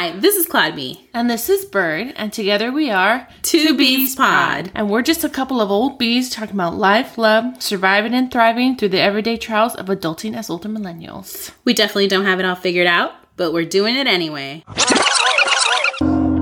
[0.00, 1.08] Hi, this is Claude B.
[1.12, 4.70] And this is Bird, and together we are Two Bees Pod.
[4.72, 8.76] And we're just a couple of old bees talking about life, love, surviving and thriving
[8.76, 11.50] through the everyday trials of adulting as older millennials.
[11.64, 14.62] We definitely don't have it all figured out, but we're doing it anyway.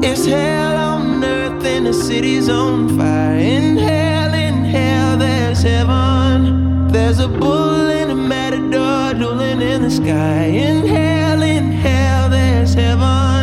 [0.02, 3.38] It's hell on earth and the city's on fire.
[3.38, 6.88] In hell, in hell, there's heaven.
[6.88, 10.44] There's a bull and a matador dueling in the sky.
[10.44, 13.35] In hell, in hell, there's heaven.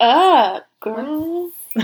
[0.00, 1.50] Up, girl?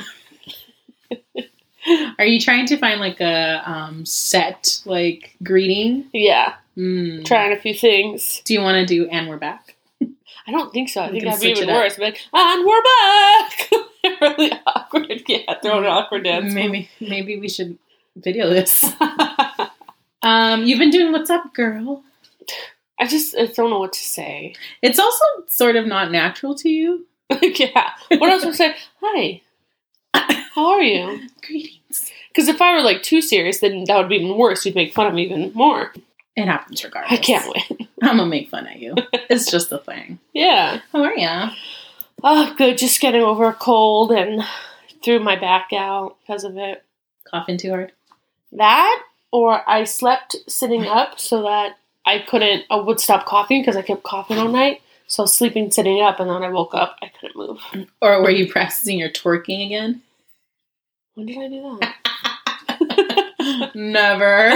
[2.18, 6.06] Are you trying to find like a um, set like greeting?
[6.12, 7.24] Yeah, Mm.
[7.24, 8.40] trying a few things.
[8.44, 9.76] Do you want to do and we're back?
[10.46, 11.02] I don't think so.
[11.02, 11.96] I We think that'd be even worse.
[11.98, 13.70] Like, and we're back.
[14.20, 15.22] really awkward.
[15.28, 16.52] Yeah, throw an awkward dance.
[16.52, 17.78] Maybe maybe we should
[18.16, 18.84] video this.
[20.22, 22.02] um, you've been doing what's up, girl.
[22.98, 24.54] I just I don't know what to say.
[24.82, 27.06] It's also sort of not natural to you.
[27.30, 27.90] Like, yeah.
[28.08, 28.76] What else would I say?
[29.00, 29.40] Hi.
[30.54, 31.28] How are you?
[31.46, 32.12] Greetings.
[32.28, 34.64] Because if I were like too serious, then that would be even worse.
[34.64, 35.92] You'd make fun of me even more.
[36.36, 37.18] It happens regardless.
[37.18, 37.88] I can't win.
[38.02, 38.94] I'm gonna make fun of you.
[39.30, 40.18] It's just a thing.
[40.32, 40.80] Yeah.
[40.92, 41.50] How are you?
[42.22, 42.78] Oh, good.
[42.78, 44.42] Just getting over a cold and
[45.04, 46.82] threw my back out because of it.
[47.30, 47.92] Coughing too hard?
[48.52, 49.02] That,
[49.32, 53.82] or I slept sitting up so that I couldn't, I would stop coughing because I
[53.82, 54.82] kept coughing all night.
[55.14, 57.60] So sleeping sitting up, and then I woke up, I couldn't move.
[58.02, 60.02] Or were you practicing your twerking again?
[61.14, 61.78] When did I do
[63.38, 63.70] that?
[63.76, 64.50] Never.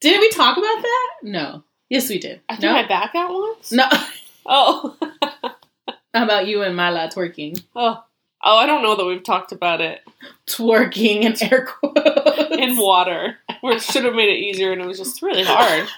[0.00, 1.10] did we talk about that?
[1.22, 1.62] No.
[1.88, 2.40] Yes, we did.
[2.48, 2.82] I threw no.
[2.82, 3.70] my back out once.
[3.70, 3.86] no.
[4.44, 4.96] Oh.
[6.12, 7.62] How about you and Mala twerking?
[7.76, 8.02] oh.
[8.42, 10.00] Oh, I don't know that we've talked about it
[10.48, 12.56] Twerking in air quotes.
[12.56, 13.36] in water.
[13.60, 15.88] Where it should have made it easier, and it was just really hard.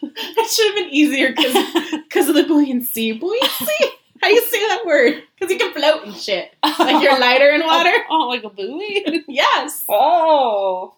[0.36, 3.12] That should have been easier because of the buoyancy.
[3.12, 3.84] Buoyancy?
[4.20, 5.22] How do you say that word?
[5.38, 6.52] Because you can float and shit.
[6.78, 7.92] Like you're lighter in water?
[8.10, 9.24] Oh, like a buoy?
[9.28, 9.84] yes.
[9.88, 10.94] Oh.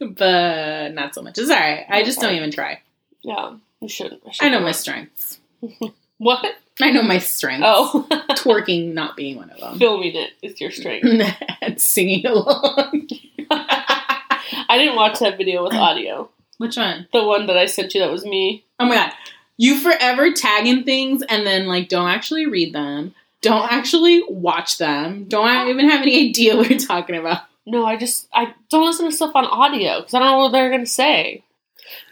[0.00, 1.38] but not so much.
[1.38, 1.84] It's alright.
[1.88, 2.80] I just don't even try.
[3.22, 4.20] Yeah, you should.
[4.32, 5.38] should I know my strengths.
[6.18, 6.44] What?
[6.80, 7.64] I know my strengths.
[7.66, 8.06] Oh.
[8.30, 9.78] Twerking not being one of them.
[9.78, 11.06] Filming it is your strength.
[11.60, 13.08] and singing along.
[13.50, 16.28] I didn't watch that video with audio.
[16.62, 17.08] Which one?
[17.12, 18.64] The one that I sent you that was me.
[18.78, 19.12] Oh my god.
[19.56, 23.16] You forever tagging things and then like don't actually read them.
[23.40, 25.24] Don't actually watch them.
[25.24, 27.40] Don't even have any idea what you're talking about.
[27.66, 30.52] No, I just I don't listen to stuff on audio because I don't know what
[30.52, 31.42] they're gonna say.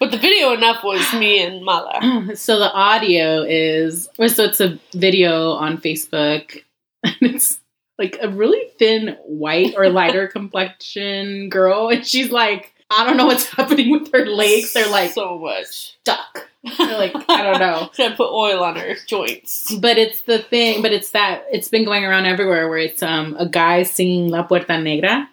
[0.00, 2.34] But the video enough was me and Mala.
[2.34, 6.60] So the audio is so it's a video on Facebook
[7.04, 7.60] and it's
[8.00, 13.26] like a really thin white or lighter complexion girl and she's like I don't know
[13.26, 14.72] what's happening with her legs.
[14.72, 15.96] They're like so much.
[16.00, 16.48] stuck.
[16.76, 17.90] They're like I don't know.
[17.94, 19.74] Should I put oil on her joints?
[19.74, 23.36] But it's the thing, but it's that it's been going around everywhere where it's um
[23.38, 25.28] a guy singing La Puerta Negra.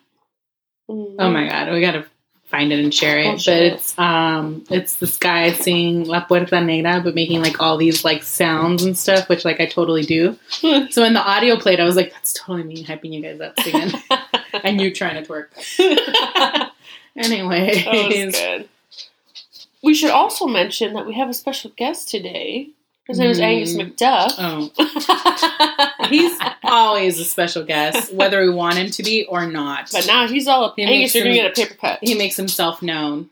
[0.90, 2.06] Oh my god, we gotta
[2.46, 3.28] find it and share it.
[3.28, 7.76] Oh, but it's um it's this guy singing La Puerta Negra but making like all
[7.78, 10.38] these like sounds and stuff, which like I totally do.
[10.52, 13.60] so when the audio played, I was like, that's totally me hyping you guys up
[13.60, 13.92] singing.
[14.64, 15.48] and you trying to twerk.
[17.18, 17.86] Anyways.
[17.86, 18.70] was good.
[19.84, 22.70] We should also mention that we have a special guest today.
[23.08, 23.44] His name is Mm.
[23.44, 24.34] Angus McDuff.
[24.38, 26.08] Oh.
[26.10, 29.90] He's always a special guest, whether we want him to be or not.
[29.92, 30.74] but now he's all up.
[30.76, 32.00] He Angus, you're gonna get a paper cut.
[32.02, 33.30] he makes himself known.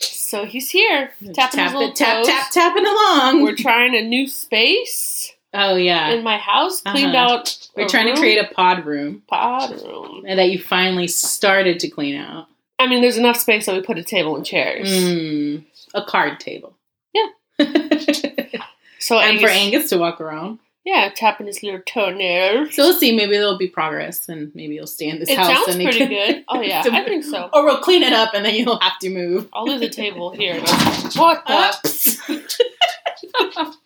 [0.00, 2.26] So he's here, tapping his little tap, toes.
[2.26, 3.42] tap, tapping along.
[3.44, 7.34] We're trying a new space oh yeah, in my house, cleaned Uh-huh.
[7.36, 7.68] out.
[7.76, 8.14] we're trying room.
[8.16, 10.24] to create a pod room pod room.
[10.26, 12.46] and that you finally started to clean out.
[12.78, 14.88] I mean, there's enough space that we put a table and chairs.
[14.88, 15.64] Mm,
[15.94, 16.76] a card table.
[17.14, 17.26] Yeah.
[17.58, 18.62] and
[18.98, 20.58] So Angus, for Angus to walk around.
[20.84, 22.74] yeah, tapping his little toenails.
[22.74, 23.16] So we'll see.
[23.16, 25.48] Maybe there'll be progress, and maybe you'll stay in this it house.
[25.48, 26.44] sounds and they pretty can- good.
[26.48, 27.48] Oh yeah, I think so.
[27.52, 29.48] Or we'll clean it up, and then you'll have to move.
[29.52, 30.60] I'll leave the table here.
[31.16, 31.76] What the?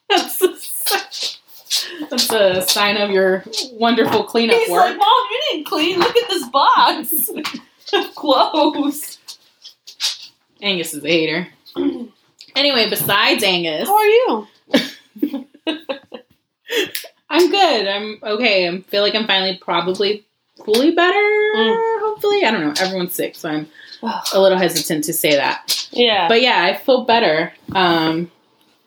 [0.09, 0.49] That's, a,
[2.11, 4.87] that's a sign of your wonderful cleanup He's work.
[4.91, 5.99] like, Mom, you didn't clean.
[5.99, 7.31] Look at this box
[8.15, 9.19] clothes.
[10.63, 11.49] Angus is a hater.
[12.57, 14.47] anyway, besides Angus, How are you?
[17.33, 17.87] I'm good.
[17.89, 18.69] I'm okay.
[18.69, 20.25] I feel like I'm finally probably
[20.65, 21.17] fully better.
[21.19, 22.01] Mm.
[22.01, 22.75] Hopefully, I don't know.
[22.85, 23.69] Everyone's sick, so I'm
[24.35, 25.89] a little hesitant to say that.
[25.93, 27.53] yeah, But yeah, I feel better.
[27.73, 28.31] Um,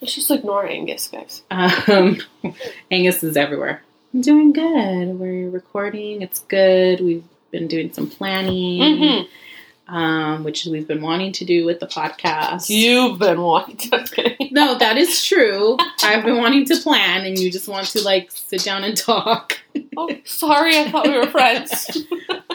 [0.01, 1.41] let's just ignore Angus, guys.
[1.51, 2.17] um,
[2.91, 3.81] Angus is everywhere.
[4.13, 5.17] I'm doing good.
[5.19, 6.21] We're recording.
[6.21, 6.99] It's good.
[6.99, 7.23] We've
[7.53, 9.93] been doing some planning, Mm-hmm.
[9.95, 12.67] um, which we've been wanting to do with the podcast.
[12.69, 14.35] You've been wanting to.
[14.51, 15.77] No, that is true.
[16.03, 19.59] I've been wanting to plan, and you just want to like sit down and talk.
[19.95, 20.75] Oh, sorry.
[20.77, 21.97] I thought we were friends.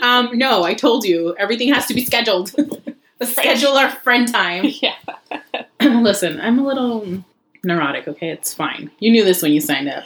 [0.03, 2.53] Um, no, I told you everything has to be scheduled.
[3.21, 4.65] Let's schedule our friend time.
[4.83, 4.95] yeah.
[5.81, 7.23] Listen, I'm a little
[7.62, 8.09] neurotic.
[8.09, 8.91] Okay, it's fine.
[8.99, 10.05] You knew this when you signed up.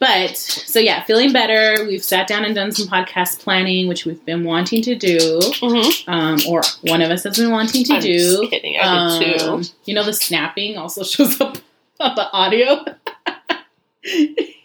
[0.00, 1.84] But so yeah, feeling better.
[1.84, 6.08] We've sat down and done some podcast planning, which we've been wanting to do, mhm.
[6.08, 8.48] um, or one of us has been wanting to I'm do.
[8.48, 8.76] kidding.
[8.80, 9.70] I did Um, too.
[9.86, 11.58] You know, the snapping also shows up
[11.98, 12.84] on the audio.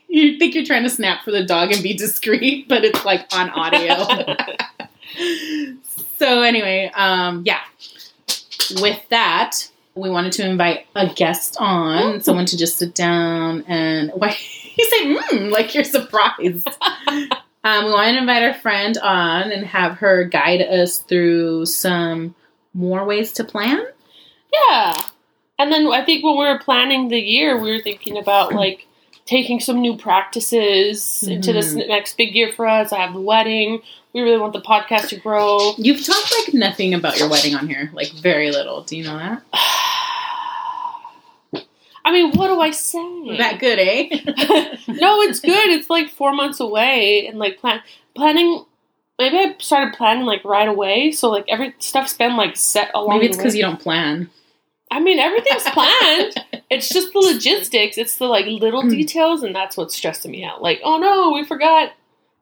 [0.08, 3.26] you think you're trying to snap for the dog and be discreet, but it's like
[3.34, 4.06] on audio.
[6.20, 7.62] so anyway, um, yeah.
[8.80, 14.12] With that, we wanted to invite a guest on, someone to just sit down and
[14.16, 14.36] why
[14.75, 16.68] you say mm, like you're surprised.
[17.63, 22.36] um, we wanted to invite our friend on and have her guide us through some
[22.74, 23.86] more ways to plan.
[24.51, 24.98] Yeah.
[25.60, 28.88] And then I think when we were planning the year, we were thinking about like
[29.25, 31.88] taking some new practices into this Mhm.
[31.88, 32.92] next big year for us.
[32.92, 33.81] I have the wedding.
[34.14, 35.74] We really want the podcast to grow.
[35.78, 38.81] You've talked like nothing about your wedding on here, like very little.
[38.84, 39.42] Do you know that?
[42.06, 43.38] I mean, what do I say?
[43.38, 44.10] That good, eh?
[44.88, 45.70] no, it's good.
[45.70, 47.81] It's like four months away, and like plan
[48.16, 48.66] planning.
[49.18, 53.20] Maybe I started planning like right away, so like every stuff's been like set along.
[53.20, 54.30] Maybe it's because you don't plan.
[54.94, 56.36] I mean, everything's planned.
[56.69, 57.98] it's just the logistics.
[57.98, 58.90] It's the like little Hmm.
[58.90, 60.62] details, and that's what's stressing me out.
[60.62, 61.92] Like, oh no, we forgot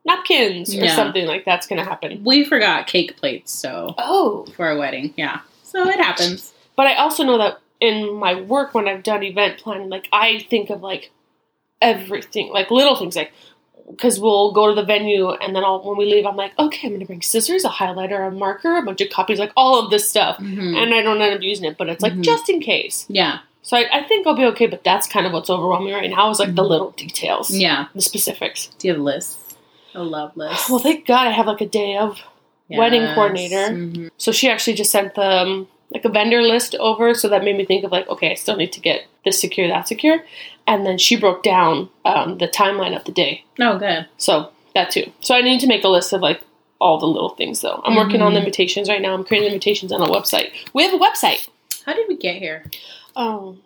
[0.04, 0.94] napkins or Yeah.
[0.96, 2.22] something like that's gonna happen.
[2.24, 5.40] We forgot cake plates, so Oh, for our wedding, yeah.
[5.62, 6.52] So it happens.
[6.76, 10.46] but I also know that in my work when I've done event planning, like I
[10.50, 11.10] think of like
[11.80, 13.32] everything, like little things, like
[13.92, 16.88] because we'll go to the venue and then I'll, when we leave, I'm like, okay,
[16.88, 19.90] I'm gonna bring scissors, a highlighter, a marker, a bunch of copies, like all of
[19.90, 20.76] this stuff, Mhm.
[20.76, 22.22] and I don't end up using it, but it's like Mhm.
[22.22, 23.06] just in case.
[23.08, 26.10] Yeah, So I, I think I'll be okay, but that's kind of what's overwhelming right
[26.10, 27.60] now is like the little details, Mm-hmm.
[27.60, 27.86] yeah.
[27.94, 28.70] the specifics.
[28.78, 29.38] Do you have lists?
[29.94, 30.68] A love list.
[30.70, 32.18] Well, thank God I have like a day of.
[32.70, 33.68] wedding coordinator.
[33.74, 34.10] Mhm.
[34.16, 37.54] So she actually just sent the um, like a vendor list over, so that made
[37.56, 40.24] me think of like, okay, I still need to get this secure, that secure,
[40.66, 43.44] and then she broke down um, the timeline of the day.
[43.60, 44.06] Oh, good.
[44.18, 45.10] So that too.
[45.20, 46.40] So I need to make a list of like
[46.80, 47.80] all the little things though.
[47.84, 48.44] I'm working on the Mhm.
[48.44, 49.14] invitations right now.
[49.14, 50.50] I'm creating invitations on a website.
[50.72, 51.48] We have a website.
[51.86, 52.64] How did we get here?
[53.14, 53.56] Oh,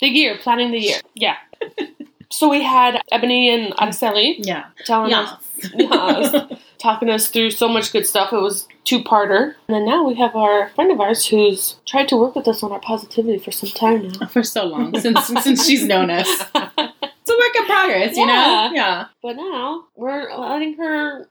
[0.00, 1.00] the year planning the year.
[1.14, 1.36] Yeah.
[2.30, 4.64] so we had Ebony and Araceli Yeah.
[4.84, 5.20] telling Yeah.
[5.22, 5.42] us
[5.74, 6.52] Yes.
[6.78, 8.32] talking us through so much good stuff.
[8.32, 9.54] It was two parter.
[9.68, 12.62] And then now we have our friend of ours who's tried to work with us
[12.62, 14.26] on our positivity for some time now.
[14.36, 16.28] For so long since since she's known us.
[17.28, 18.32] It's a work in progress, you know.
[18.32, 18.72] Yeah.
[18.72, 19.04] Yeah.
[19.20, 21.28] But now we're letting her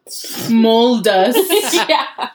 [0.49, 1.37] Mold us.
[1.87, 2.29] Yeah.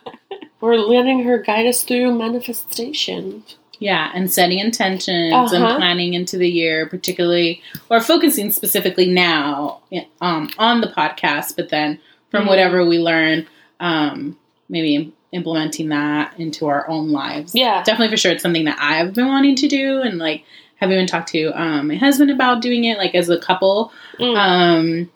[0.62, 3.44] We're letting her guide us through manifestation.
[3.78, 5.54] Yeah, and setting intentions Uh-huh.
[5.56, 9.80] and planning into the year, particularly or focusing specifically now
[10.20, 11.98] um, on the podcast, but then
[12.30, 12.48] from Mhm.
[12.48, 13.46] whatever we learn,
[13.80, 14.36] um,
[14.68, 17.54] maybe implementing that into our own lives.
[17.54, 17.82] Yeah.
[17.84, 20.44] Definitely for sure, it's something that I've been wanting to do, and like
[20.76, 24.36] have even talked to um, my husband about doing it, like as a couple, Mm.
[24.36, 25.10] um,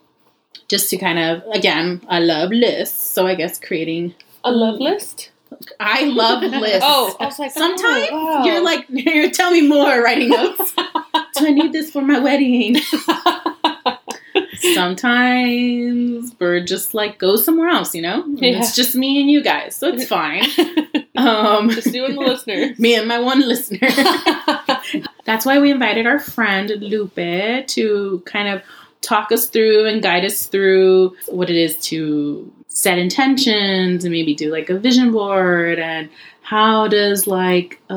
[0.69, 4.15] just to kind of again, I love lists, so I guess creating.
[4.45, 5.31] a love list?
[5.81, 6.81] I love lists.
[6.85, 8.45] Oh, I was like, Sometimes oh, wow.
[8.45, 10.75] you're like, you're tell me more writing notes.
[11.39, 12.77] Do I need this for my wedding?
[14.75, 18.25] Sometimes we're just like, go somewhere else, you know?
[18.37, 18.59] Yeah.
[18.59, 20.45] It's just me and you guys, so it's fine.
[21.17, 22.77] Um, just you and the listeners.
[22.79, 23.89] me and my one listener.
[25.25, 27.15] That's why we invited our friend Lupe
[27.69, 28.63] to kind of
[29.01, 34.35] talk us through and guide us through what it is to set intentions and maybe
[34.35, 36.11] do like a vision board and
[36.43, 37.95] how does like a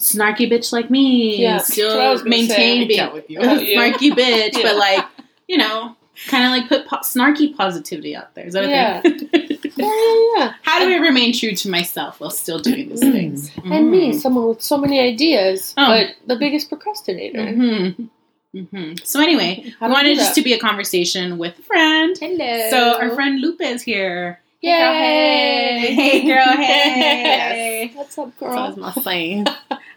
[0.00, 3.38] snarky bitch like me Yeah, that's what I was still maintain being can't with you.
[3.38, 4.62] a snarky bitch, Yeah.
[4.64, 5.04] but like
[5.48, 5.96] you know,
[6.28, 8.46] kind of like put po- snarky positivity out there.
[8.46, 9.00] Is that a Yeah.
[9.02, 9.28] thing?
[9.76, 10.54] yeah, yeah.
[10.62, 13.12] How do I remain true to myself while still doing these Mm.
[13.12, 13.50] things?
[13.64, 15.86] And me, someone with so many ideas, Oh.
[15.88, 17.44] but the biggest procrastinator.
[17.52, 18.04] hmm
[18.56, 22.16] hmm So anyway, I wanted just to be a conversation with a friend.
[22.20, 22.70] Hello.
[22.70, 24.38] So our friend Lupe is here.
[24.60, 25.92] Yay!
[25.94, 27.90] Hey, girl, hey.
[27.94, 28.84] What's up, That's all girl?
[28.84, 29.46] I'm saying.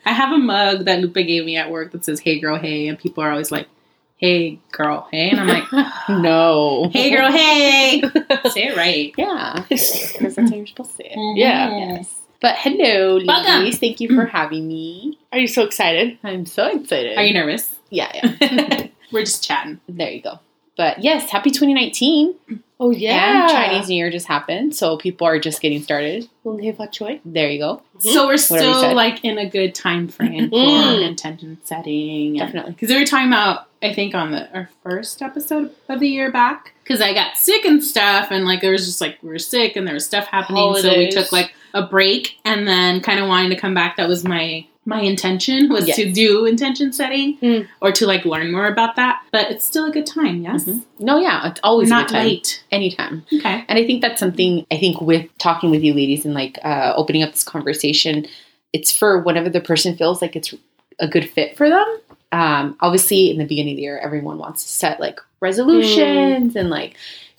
[0.05, 2.87] I have a mug that Lupe gave me at work that says "Hey, girl, hey,"
[2.87, 3.67] and people are always like,
[4.17, 5.63] "Hey, girl, hey," and I'm like,
[6.09, 6.89] No.
[6.91, 8.01] "Hey, girl, hey."
[8.49, 9.13] Say it right.
[9.17, 9.63] Yeah.
[9.69, 11.37] Because that's how you're supposed to say it.
[11.37, 11.77] Yeah.
[11.95, 12.13] Yes.
[12.39, 13.79] But hello, ladies.
[13.79, 15.17] Thank you for having me.
[15.31, 16.19] Are you so excited?
[16.23, 17.17] I'm so excited.
[17.17, 17.75] Are you nervous?
[17.89, 18.87] Yeah, yeah.
[19.11, 19.79] We're just chatting.
[19.89, 20.39] There you go.
[20.75, 22.35] But yes, happy 2019.
[22.79, 24.75] Oh yeah, And Chinese New Year just happened.
[24.75, 26.29] So people are just getting started.
[26.43, 27.19] Kung Hei Fat Choy.
[27.25, 27.81] There you go.
[27.97, 28.93] So we're still said.
[28.95, 31.07] like in a good time frame for Mm.
[31.07, 32.35] intention setting.
[32.37, 32.73] Definitely.
[32.73, 36.31] Because we were talking about, I think, on the our first episode of the year
[36.31, 36.73] back.
[36.83, 39.75] Because I got sick and stuff, and like there was just like we were sick
[39.75, 40.75] and there was stuff happening.
[40.77, 43.97] So we took like a break, and then kind of wanting to come back.
[43.97, 47.67] That was my my intention was to do intention setting Mm.
[47.81, 49.21] or to like learn more about that.
[49.33, 50.43] But it's still a good time.
[50.43, 50.81] Yes, Mhm.
[50.99, 52.25] No, yeah, it's always a not good time.
[52.25, 52.63] late.
[52.71, 53.25] Anytime.
[53.33, 53.65] Okay.
[53.67, 56.93] And I think that's something I think with talking with you ladies and like uh,
[56.95, 58.27] opening up this conversation,
[58.71, 60.53] it's for whenever the person feels like it's
[60.99, 61.99] a good fit for them.
[62.31, 66.69] Um, obviously, in the beginning of the year, everyone wants to set like resolutions and
[66.69, 66.95] like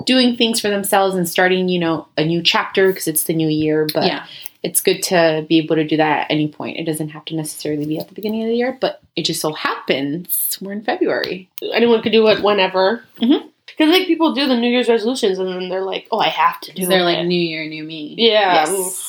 [0.07, 3.49] doing things for themselves and starting, you know, a new chapter because it's the new
[3.49, 3.87] year.
[3.93, 4.27] But yeah.
[4.63, 6.79] it's good to be able to do that at any point.
[6.79, 9.41] It doesn't have to necessarily be at the beginning of the year, but it just
[9.41, 11.49] so happens we're in February.
[11.75, 13.05] Anyone could do it whenever.
[13.21, 13.49] Mhm.
[13.67, 16.61] Because like people do the New Year's resolutions and then they're like, "Oh, I have
[16.63, 18.15] to do Because they're it." like new year, new me.
[18.19, 18.65] yeah.
[18.67, 19.08] Yes.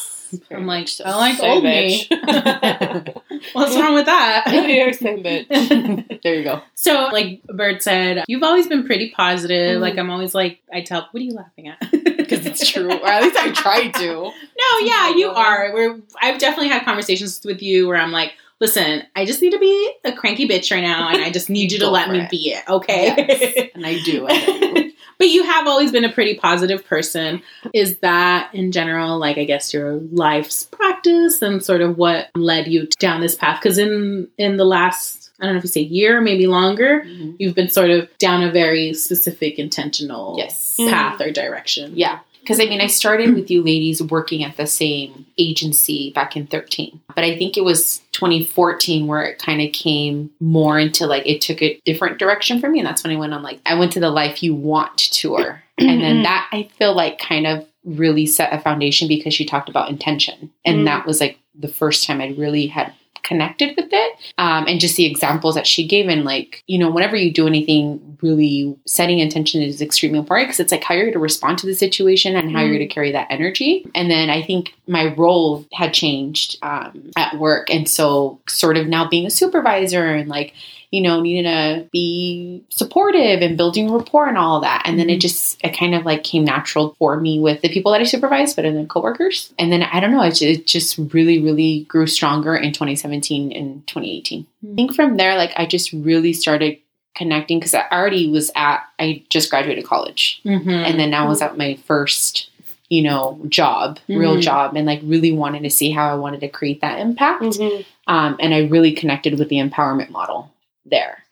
[0.52, 2.08] I'm like, I like Same old me.
[3.54, 4.46] What's wrong with that?
[4.68, 6.22] Year's same bitch.
[6.24, 6.62] there you go.
[6.76, 9.78] So, like Bird said, you've always been pretty positive.
[9.78, 9.82] Mhm.
[9.82, 11.80] Like, I'm always like, I tell, what are you laughing at?
[11.92, 14.08] Because it's true, or at least I try to.
[14.24, 15.74] No, yeah, you are.
[15.74, 19.60] We're, I've definitely had conversations with you where I'm like, listen, I just need to
[19.60, 22.30] be a cranky bitch right now, and I just need you to let me it.
[22.30, 23.14] be it, okay?
[23.18, 24.28] Yes, and I do.
[24.28, 24.92] I do.
[25.20, 27.42] But you have always been a pretty positive person.
[27.74, 32.68] Is that in general, like I guess your life's practice and sort of what led
[32.68, 33.60] you down this path?
[33.62, 37.36] Because in in the last, I don't know if you say year, maybe longer, Mhm.
[37.38, 40.76] you've been sort of down a very specific, intentional Yes.
[40.78, 41.94] path or direction.
[41.96, 42.20] Yeah.
[42.42, 46.48] Because I mean, I started with you ladies working at the same agency back in
[46.48, 47.00] 13.
[47.16, 51.42] But I think it was 2014 where it kind of came more into like, it
[51.42, 52.80] took a different direction for me.
[52.80, 55.64] And that's when I went on like, I went to the Life You Want tour.
[55.78, 56.24] and then Mhm.
[56.24, 60.52] that I feel like kind of really set a foundation because she talked about intention.
[60.66, 60.86] And Mm.
[60.86, 64.96] that was like the first time I really had connected with it um, and just
[64.98, 69.20] the examples that she gave and like you know whenever you do anything really setting
[69.20, 72.36] intention is extremely important because it's like how you're going to respond to the situation
[72.36, 72.78] and how you're Mm.
[72.80, 77.38] going to carry that energy and then i think my role had changed um, at
[77.38, 80.54] work and so sort of now being a supervisor and like
[80.92, 85.18] you know needing to be supportive and building rapport and all that and then it
[85.18, 85.22] Mhm.
[85.22, 88.56] just it kind of like came natural for me with the people that i supervised,
[88.56, 92.56] but then coworkers and then i don't know it it just really really grew stronger
[92.56, 96.78] in 2017 and 2018 i think from there like i just really started
[97.16, 100.70] connecting because i already was at i just graduated college Mm-hmm.
[100.70, 102.50] and then now I was at my first,
[102.90, 104.42] you know, job, real Mhm.
[104.42, 107.44] job, and like really wanted to see how I wanted to create that impact.
[107.44, 107.86] Mhm.
[108.08, 110.50] Um, and I really connected with the empowerment model
[110.90, 111.24] there.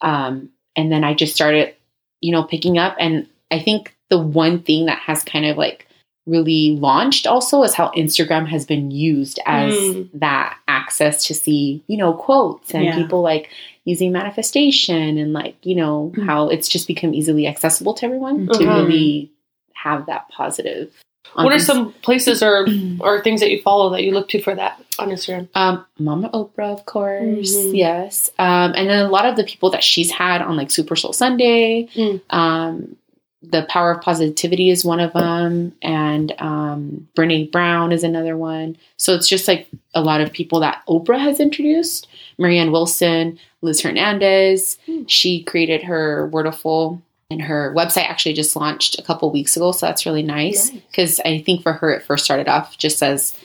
[0.00, 1.74] Um, and then I just started,
[2.20, 2.96] you know, picking up.
[2.98, 5.86] And I think the one thing that has kind of like
[6.26, 10.08] really launched also is how Instagram has been used as Mm.
[10.14, 12.94] that access to see, you know, quotes and Yeah.
[12.96, 13.50] people like
[13.84, 16.26] using manifestation and like, you know, Mm.
[16.26, 18.74] how it's just become easily accessible to everyone to Mhm.
[18.76, 19.30] really
[19.74, 20.92] have that positive.
[21.34, 22.66] What are Inst- some places or
[23.00, 25.48] or things that you follow that you look to for that on Instagram?
[25.54, 27.54] Um, Mama Oprah, of course.
[27.56, 27.76] Mhm.
[27.76, 28.30] Yes.
[28.38, 31.12] Um, and then a lot of the people that she's had on like Super Soul
[31.12, 31.88] Sunday.
[31.94, 32.20] Mm.
[32.30, 32.96] Um,
[33.42, 38.76] the Power of Positivity is one of them, and um, Brene Brown is another one.
[38.98, 42.06] So it's just like a lot of people that Oprah has introduced.
[42.38, 44.78] Marianne Williamson, Liz Hernandez.
[44.86, 45.04] Mm.
[45.08, 47.00] She created her Wordiful,
[47.30, 49.72] and her website actually just launched a couple weeks ago.
[49.72, 50.82] So that's really nice Nice.
[50.90, 53.36] because I think for her it first started off just as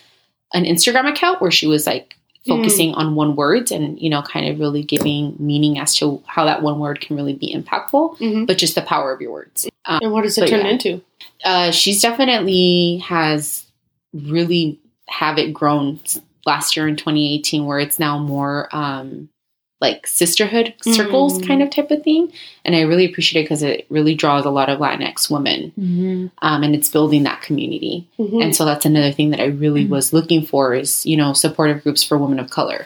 [0.54, 2.16] an Instagram account where she was like
[2.48, 6.46] focusing on one word and you know kind of really giving meaning as to how
[6.46, 8.46] that one word can really be impactful Mhm.
[8.46, 10.72] but just the power of your words um, And what does it turn yeah.
[10.72, 11.02] into?
[11.44, 13.66] uh, she's definitely has
[14.14, 16.00] really have it grown
[16.46, 19.28] last year in 2018 where it's now more um,
[19.82, 21.48] like sisterhood circles Mm.
[21.48, 22.32] kind of type of thing
[22.64, 26.28] and i really appreciate it because it really draws a lot of latinx women Mm-hmm.
[26.42, 28.42] um, and it's building that community Mhm.
[28.44, 29.90] and so that's another thing that I really Mhm.
[29.90, 32.86] was looking for is, you know, supportive groups for women of color.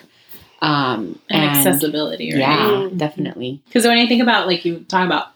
[0.62, 2.39] Um, And, accessibility, right?
[2.39, 2.98] Yeah, Mm.
[2.98, 3.62] definitely.
[3.67, 5.27] Because when I think about like you talk about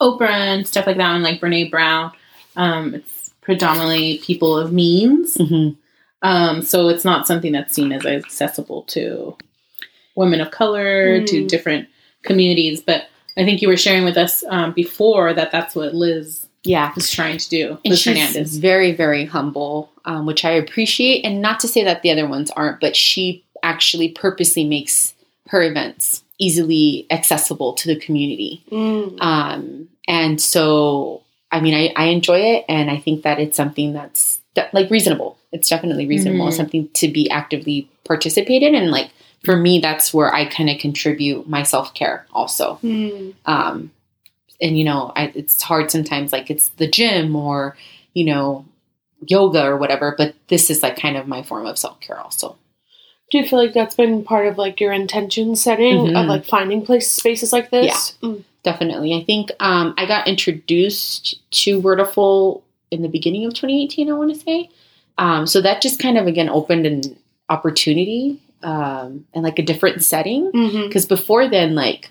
[0.00, 2.12] Oprah and stuff like that, and like Brene Brown,
[2.56, 5.36] um, it's predominantly people of means.
[5.36, 5.70] hmm
[6.22, 9.36] Um, so it's not something that's seen as accessible to
[10.16, 11.48] women of color, to Mm.
[11.48, 11.88] different
[12.22, 12.80] communities.
[12.82, 16.92] But I think you were sharing with us um, before that that's what Liz Yeah.
[16.96, 17.68] is trying to do.
[17.84, 18.56] And Liz she's Hernandez.
[18.56, 21.24] very, very humble, um, which I appreciate.
[21.24, 25.14] And not to say that the other ones aren't, but she actually purposely makes
[25.48, 28.62] her events easily accessible to the community.
[28.72, 29.20] Mm.
[29.22, 33.92] Um, and so, I mean, I, I enjoy it, and I think that it's something
[33.92, 35.38] that's de- like reasonable.
[35.52, 36.46] It's definitely reasonable.
[36.48, 36.52] Mhm.
[36.52, 38.90] Something to be actively participated in.
[38.90, 39.08] Like
[39.44, 42.78] for me, that's where I kind of contribute my self care also.
[42.82, 43.34] Mm.
[43.44, 43.90] Um,
[44.60, 46.32] and you know, I, it's hard sometimes.
[46.32, 47.76] Like it's the gym or
[48.14, 48.64] you know
[49.26, 50.14] yoga or whatever.
[50.16, 52.56] But this is like kind of my form of self care also.
[53.30, 56.28] Do you feel like that's been part of like your intention setting of Mhm.
[56.28, 58.14] like finding place spaces like this?
[58.22, 58.44] Mm.
[58.62, 59.14] Definitely.
[59.14, 64.34] I think um, I got introduced to Wordiful in the beginning of 2018, I want
[64.34, 64.70] to say.
[65.18, 67.16] Um, so that just kind of, again, opened an
[67.48, 70.50] opportunity um, and like a different setting.
[70.50, 70.88] Mm-hmm.
[70.88, 72.10] Because before then, like,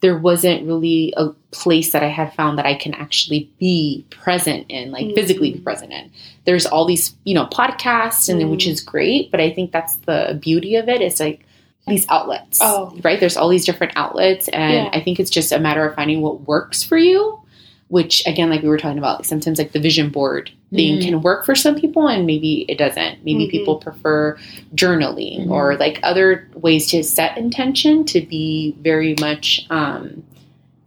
[0.00, 4.66] there wasn't really a place that I had found that I can actually be present
[4.68, 5.16] in, like mm-hmm.
[5.16, 6.12] physically be present in.
[6.44, 8.70] There's all these, you know, podcasts, and then which mm-hmm.
[8.70, 11.02] is great, but I think that's the beauty of it.
[11.02, 11.12] it.
[11.12, 11.44] Is like
[11.88, 12.96] these outlets, Oh.
[13.02, 13.18] right?
[13.18, 14.90] There's all these different outlets, and Yeah.
[14.92, 17.40] I think it's just a matter of finding what works for you.
[17.88, 21.02] Which again, like we were talking about, like sometimes like the vision board thing Mhm.
[21.02, 23.24] can work for some people, and maybe it doesn't.
[23.24, 23.50] Maybe Mhm.
[23.50, 24.36] people prefer
[24.74, 25.50] journaling Mhm.
[25.50, 30.22] or like other ways to set intention to be very much um,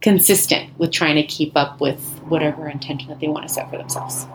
[0.00, 3.78] consistent with trying to keep up with whatever intention that they want to set for
[3.78, 4.26] themselves.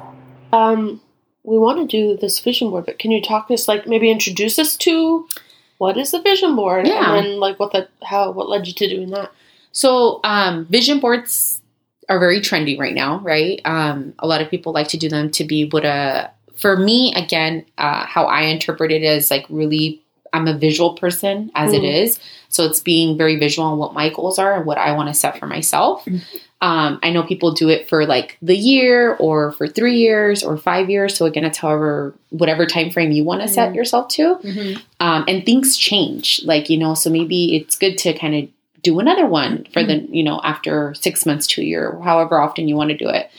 [0.53, 1.01] Um,
[1.43, 4.59] we want to do this vision board, but can you talk us like maybe introduce
[4.59, 5.27] us to
[5.77, 7.15] what is the vision board Yeah.
[7.15, 9.31] and then like what the how what led you to doing that?
[9.71, 11.61] So, um, vision boards
[12.09, 13.61] are very trendy right now, right?
[13.65, 17.13] Um, a lot of people like to do them to be what a, for me,
[17.15, 20.01] again, uh, how I interpret it is like really,
[20.33, 22.03] I'm a visual person as it Mm.
[22.03, 22.19] is.
[22.49, 25.13] So it's being very visual on what my goals are and what I want to
[25.13, 26.03] set for myself.
[26.05, 26.21] Mm.
[26.59, 30.57] Um, I know people do it for like the year or for three years or
[30.57, 31.15] five years.
[31.15, 33.75] So again, it's however, whatever time frame you want to set Mm.
[33.75, 34.81] yourself to Mhm.
[34.99, 38.49] um, and things change like you know so maybe it's good to kind of
[38.83, 42.67] do another one for the you know after six months to a year however often
[42.67, 43.29] you want to do it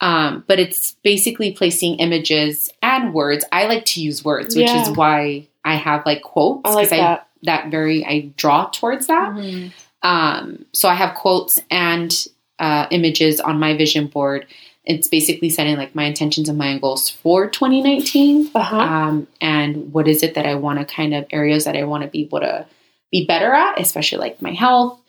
[0.00, 4.82] um, but it's basically placing images and words i like to use words which Yeah.
[4.90, 7.28] is why i have like quotes because I like that.
[7.42, 9.72] that very i draw towards that Mhm.
[10.02, 12.14] um, so I have quotes and
[12.58, 14.46] uh, images on my vision board.
[14.84, 18.50] It's basically setting like my intentions and my goals for 2019.
[18.54, 18.76] Uh-huh.
[18.78, 22.04] Um, and what is it that I want to kind of areas that I want
[22.04, 22.64] to be able to
[23.10, 25.00] be better at, especially like my health,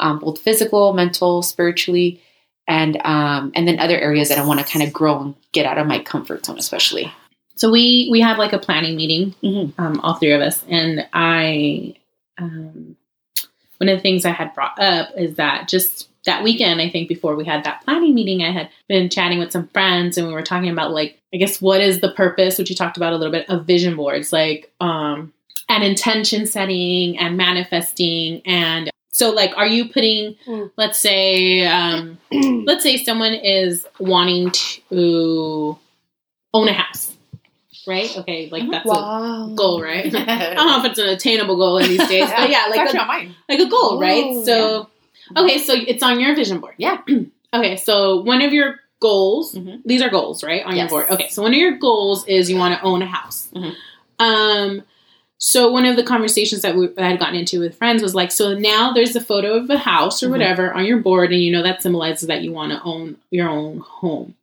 [0.00, 2.20] um, both physical, mental, spiritually,
[2.68, 5.66] and um, and then other areas that I want to kind of grow and get
[5.66, 7.12] out of my comfort zone, especially.
[7.54, 9.72] So we we have like a planning meeting, Mhm.
[9.78, 11.94] um, all three of us, and I,
[12.38, 12.96] um,
[13.78, 17.08] one of the things I had brought up is that just that weekend, I think
[17.08, 20.32] before we had that planning meeting, I had been chatting with some friends, and we
[20.34, 23.16] were talking about like, I guess, what is the purpose, which you talked about a
[23.16, 25.32] little bit of vision boards, like, um,
[25.68, 30.70] and intention setting and manifesting, and so like, are you putting, Mm.
[30.76, 32.18] let's say, um,
[32.66, 34.50] let's say someone is wanting
[34.90, 35.78] to
[36.54, 37.14] own a house,
[37.86, 38.14] right?
[38.18, 38.70] Okay, like Mhm.
[38.72, 40.06] that's a goal, right?
[40.14, 43.32] I don't know if it's an attainable goal in these days, but yeah, like a,
[43.48, 44.24] like a goal, right?
[44.26, 44.88] Oh, So,
[45.36, 46.74] okay, so it's on your vision board.
[46.78, 47.00] Yeah.
[47.54, 49.80] okay, so one of your goals, Mhm.
[49.84, 51.06] these are goals, right, on your board.
[51.10, 53.48] Okay, so one of your goals is you want to own a house.
[53.54, 53.74] Mhm.
[54.18, 54.82] Um,
[55.38, 58.32] so one of the conversations that we I had gotten into with friends was like,
[58.32, 60.32] so now there's a photo of a house or Mhm.
[60.32, 63.48] whatever on your board, and you know that symbolizes that you want to own your
[63.48, 64.34] own home.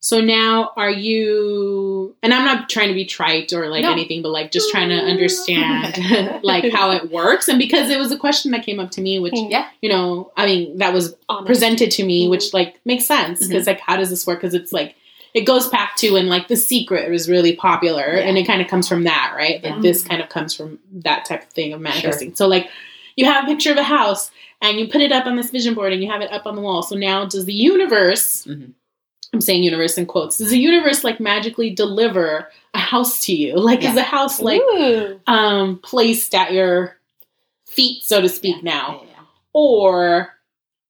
[0.00, 3.90] So now are you and I'm not trying to be trite or like No.
[3.90, 7.48] anything, but like just trying to understand like how it works.
[7.48, 9.50] And because it was a question that came up to me, which mm.
[9.50, 9.66] Yeah.
[9.82, 11.46] you know, I mean, that was Honest.
[11.46, 12.58] presented to me, which mm-hmm.
[12.58, 13.70] like makes sense because mm-hmm.
[13.70, 14.38] like how does this work?
[14.40, 14.94] Because it's like
[15.34, 18.68] it goes back to when like the secret was really popular and it kind of
[18.68, 19.62] comes from that, right?
[19.62, 19.80] Like Yeah.
[19.80, 22.34] this kind of comes from that type of thing of manifesting.
[22.34, 22.68] So like
[23.16, 24.30] you have a picture of a house
[24.62, 26.56] and you put it up on this vision board and you have it up on
[26.56, 26.82] the wall.
[26.82, 28.72] So now does the universe Mhm.
[29.34, 30.38] I'm saying universe in quotes.
[30.38, 33.56] Does the universe like magically deliver a house to you?
[33.58, 33.94] Like is Yeah.
[33.96, 35.20] the house like Ooh.
[35.26, 36.96] um placed at your
[37.66, 39.02] feet, so to speak, now?
[39.06, 39.20] Yeah.
[39.52, 40.32] Or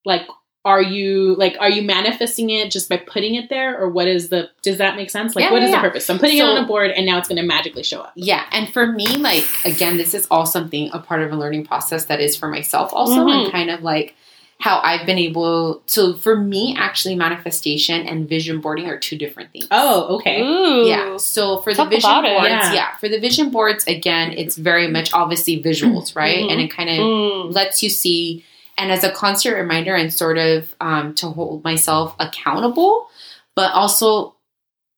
[0.05, 0.27] like
[0.73, 4.29] are you like are you manifesting it just by putting it there or what is
[4.29, 5.89] the does that make sense like Yeah, what is yeah, the yeah.
[5.89, 8.01] purpose so i'm putting it on a board and now it's going to magically show
[8.03, 11.37] up Yeah, and for me, like again, this is all something a part of a
[11.37, 13.45] learning process that is for myself also, Mhm.
[13.45, 14.15] and kind of like
[14.61, 15.83] how I've been able.
[15.95, 19.69] to, for me, actually, manifestation and vision boarding are two different things.
[19.71, 20.87] oh okay Ooh.
[20.87, 21.17] Yeah.
[21.17, 22.29] So for Talk the vision it.
[22.35, 22.73] boards, Yeah.
[22.81, 22.97] yeah.
[23.01, 26.43] for the vision boards, again, it's very much obviously visuals, right?
[26.45, 26.51] Mhm.
[26.53, 27.55] And it kind of Mm.
[27.55, 28.43] lets you see
[28.79, 33.09] and as a constant reminder and sort of um, to hold myself accountable
[33.55, 34.35] but also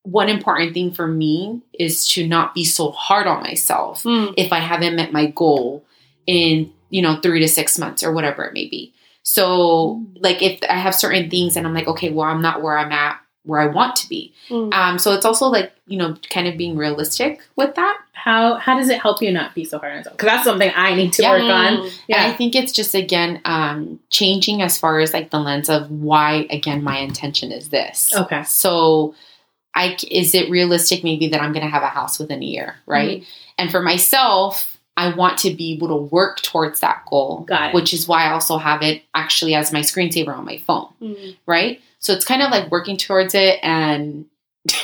[0.03, 4.35] one important thing for me is to not be so hard on myself Mm.
[4.37, 5.85] if i haven't met my goal
[6.27, 8.93] in you know, three to six months or whatever it may be.
[9.23, 12.77] So, like, if I have certain things and I'm like, okay, well, I'm not where
[12.77, 14.33] I'm at, where I want to be.
[14.48, 14.72] Mm.
[14.74, 17.98] Um, so it's also like, you know, kind of being realistic with that.
[18.12, 20.16] How how does it help you not be so hard on yourself?
[20.18, 21.31] Because that's something I need to Yeah.
[21.33, 21.90] work on.
[22.07, 25.70] Yeah, And I think it's just again um, changing as far as like the lens
[25.70, 28.14] of why again my intention is this.
[28.14, 28.42] Okay.
[28.44, 29.14] So,
[29.74, 32.74] I is it realistic maybe that I'm going to have a house within a year,
[32.87, 33.24] right?
[33.57, 37.74] And for myself, I want to be able to work towards that goal, Got it.
[37.74, 41.37] which is why I also have it actually as my screensaver on my phone, Mm.
[41.46, 41.81] right?
[42.00, 44.26] So it's kind of like working towards it and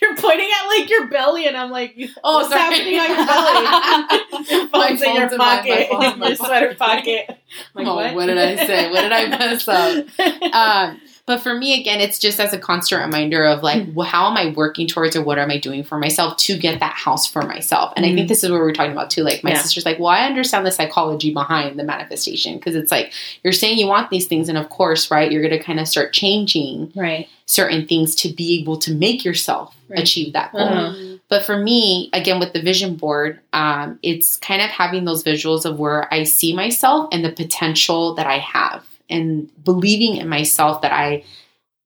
[0.00, 2.60] You're pointing at like your belly, and I'm like, Oh, what's sorry.
[2.60, 4.44] happening on your belly?
[4.50, 7.38] your My phone's in your in my- my pocket, in your sweater pocket.
[7.74, 8.90] Like, Oh, what did I say?
[8.90, 10.06] What did I mess up?
[10.18, 10.54] up?
[10.54, 14.04] um, but for me, again, it's just as a constant reminder of like, Mm.
[14.04, 16.94] how am I working towards or what am I doing for myself to get that
[16.94, 17.92] house for myself?
[17.96, 18.14] And I Mm.
[18.16, 19.22] think this is what we we're talking about too.
[19.22, 19.58] Like, my Yeah.
[19.62, 23.12] sister's like, well, I understand the psychology behind the manifestation because it's like
[23.44, 25.86] you're saying you want these things, and of course, right, you're going to kind of
[25.86, 27.28] start changing right.
[27.46, 30.00] certain things to be able to make yourself Right.
[30.00, 30.60] achieve that goal.
[30.62, 30.92] Uh-huh.
[30.96, 31.20] Mm.
[31.28, 35.64] But for me, again, with the vision board, um, it's kind of having those visuals
[35.64, 40.82] of where I see myself and the potential that I have, and believing in myself
[40.82, 41.24] that I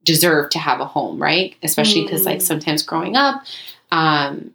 [0.04, 1.54] deserve to have a home, right?
[1.62, 2.42] Especially because, like, Mm.
[2.42, 3.42] sometimes growing up,
[3.90, 4.52] um,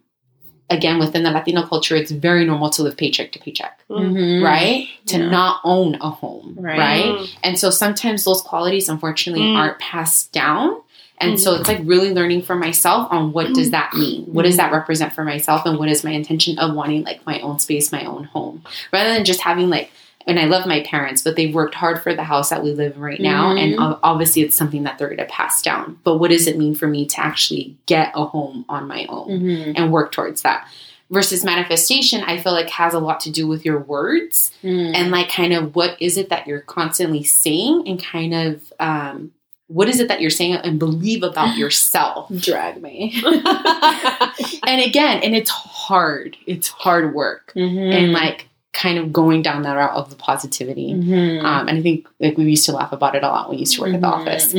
[0.70, 4.12] again, within the Latino culture, it's very normal to live paycheck to paycheck, Mm.
[4.12, 4.42] Mhm.
[4.42, 4.88] right?
[5.06, 5.28] To Yeah.
[5.28, 6.78] not own a home, Right.
[6.78, 7.04] right?
[7.04, 7.28] Mm.
[7.42, 9.56] And so sometimes those qualities, unfortunately, Mm.
[9.56, 10.76] aren't passed down.
[11.18, 14.24] And so it's like really learning for myself on what does that mean?
[14.24, 15.64] What does that represent for myself?
[15.64, 18.64] And what is my intention of wanting like my own space, my own home?
[18.92, 19.92] Rather than just having like,
[20.26, 22.94] and I love my parents, but they've worked hard for the house that we live
[22.96, 23.50] in right now.
[23.56, 23.78] And Mhm.
[23.80, 25.98] ob- obviously it's something that they're going to pass down.
[26.04, 29.28] But what does it mean for me to actually get a home on my own?
[29.40, 29.72] Mhm.
[29.76, 30.66] and work towards that.
[31.10, 34.92] Versus manifestation, I feel like has a lot to do with your words Mhm.
[34.94, 39.32] and like kind of what is it that you're constantly saying and kind of um,
[39.68, 42.28] what is it that you're saying and believe about yourself.
[42.38, 43.14] drag me.
[44.66, 46.36] and again, and it's hard.
[46.46, 47.92] It's hard work Mhm.
[47.94, 50.94] and like kind of going down that route of the positivity.
[50.94, 51.44] Mhm.
[51.44, 53.60] Um, and I think like we used to laugh about it a lot when we
[53.60, 54.10] used to work at the Mhm.
[54.12, 54.52] office.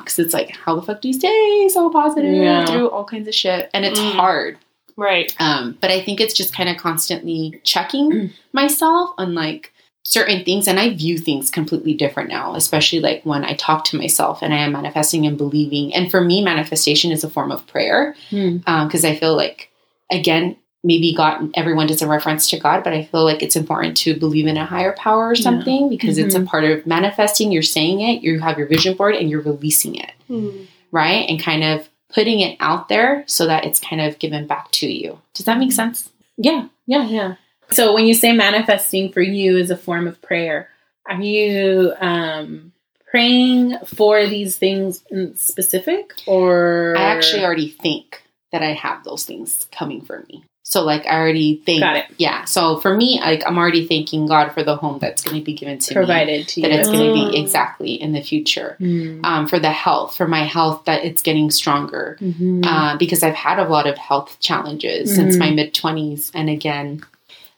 [0.00, 2.66] Because it's like, how the fuck do you stay so positive Yeah.
[2.66, 3.70] through all kinds of shit?
[3.72, 4.12] And it's Mm.
[4.12, 4.58] hard.
[4.96, 5.32] Right.
[5.38, 10.66] Um, but I think it's just kind of constantly checking myself on like certain things,
[10.68, 14.54] and I view things completely different now, especially like when I talk to myself and
[14.54, 15.92] I am manifesting and believing.
[15.94, 19.70] And for me, manifestation is a form of prayer because I feel like,
[20.10, 20.56] again,
[20.86, 24.14] maybe God, everyone does a reference to God, but I feel like it's important to
[24.18, 25.42] believe in a higher power or Yeah.
[25.42, 26.46] something because it's a Mhm.
[26.46, 27.50] part of manifesting.
[27.50, 30.66] You're saying it, you have your vision board, and you're releasing it Mm.
[30.92, 31.28] right?
[31.28, 34.86] And kind of putting it out there so that it's kind of given back to
[34.86, 35.18] you.
[35.34, 36.08] Does that make sense?
[36.38, 37.34] Yeah, yeah, yeah.
[37.72, 40.68] So when you say manifesting for you is a form of prayer,
[41.08, 42.72] are you um
[43.10, 48.22] praying for these things in specific or I actually already think
[48.52, 50.44] that I have those things coming for me.
[50.68, 52.06] So like I already think Got it.
[52.18, 52.44] Yeah.
[52.44, 55.78] So for me, like I'm already thanking God for the home that's gonna be given
[55.78, 55.94] to me.
[55.94, 56.78] provided to That you?
[56.78, 57.30] it's gonna Mm.
[57.30, 58.76] be exactly in the future.
[58.80, 59.24] Mm.
[59.24, 62.18] Um, for the health, for my health that it's getting stronger.
[62.20, 62.66] Mhm.
[62.66, 65.38] uh, because I've had a lot of health challenges since Mhm.
[65.38, 66.32] my mid 20s.
[66.34, 67.02] And again,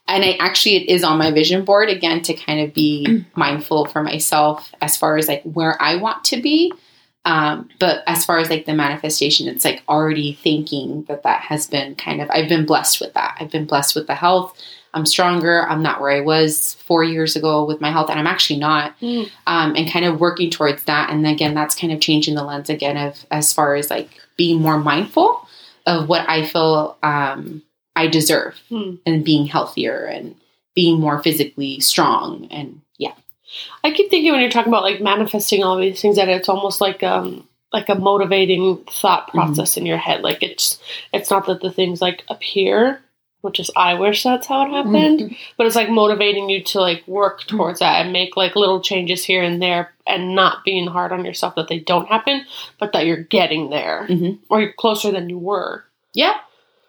[0.07, 3.85] and I actually, it is on my vision board again to kind of be mindful
[3.85, 6.71] for myself as far as like where I want to be.
[7.29, 11.67] Um, but as far as like the manifestation, it's like already thinking that that has
[11.67, 13.37] been kind of, I've been blessed with that.
[13.39, 14.57] I've been blessed with the health.
[14.95, 15.67] I'm stronger.
[15.69, 18.99] I'm not where I was four years ago with my health, and I'm actually not
[18.99, 19.29] Mm.
[19.45, 21.11] um, and kind of working towards that.
[21.11, 24.59] And again, that's kind of changing the lens again of as far as like being
[24.59, 25.47] more mindful
[25.85, 27.61] of what I feel um,
[27.95, 28.95] I deserve Hmm.
[29.05, 30.35] and being healthier and
[30.73, 32.47] being more physically strong.
[32.49, 32.81] And
[33.83, 36.81] I keep thinking when you're talking about like manifesting all these things that it's almost
[36.81, 39.37] like um like a motivating thought Mm-hmm.
[39.37, 40.21] process in your head.
[40.21, 40.79] Like it's
[41.13, 42.99] it's not that the things like appear,
[43.41, 45.33] which is I wish that's how it happened, Mm-hmm.
[45.57, 49.23] but it's like motivating you to like work towards that and make like little changes
[49.23, 52.43] here and there and not being hard on yourself that they don't happen,
[52.79, 54.39] but that you're getting there Mhm.
[54.49, 55.83] or you're closer than you were.
[56.13, 56.37] yeah,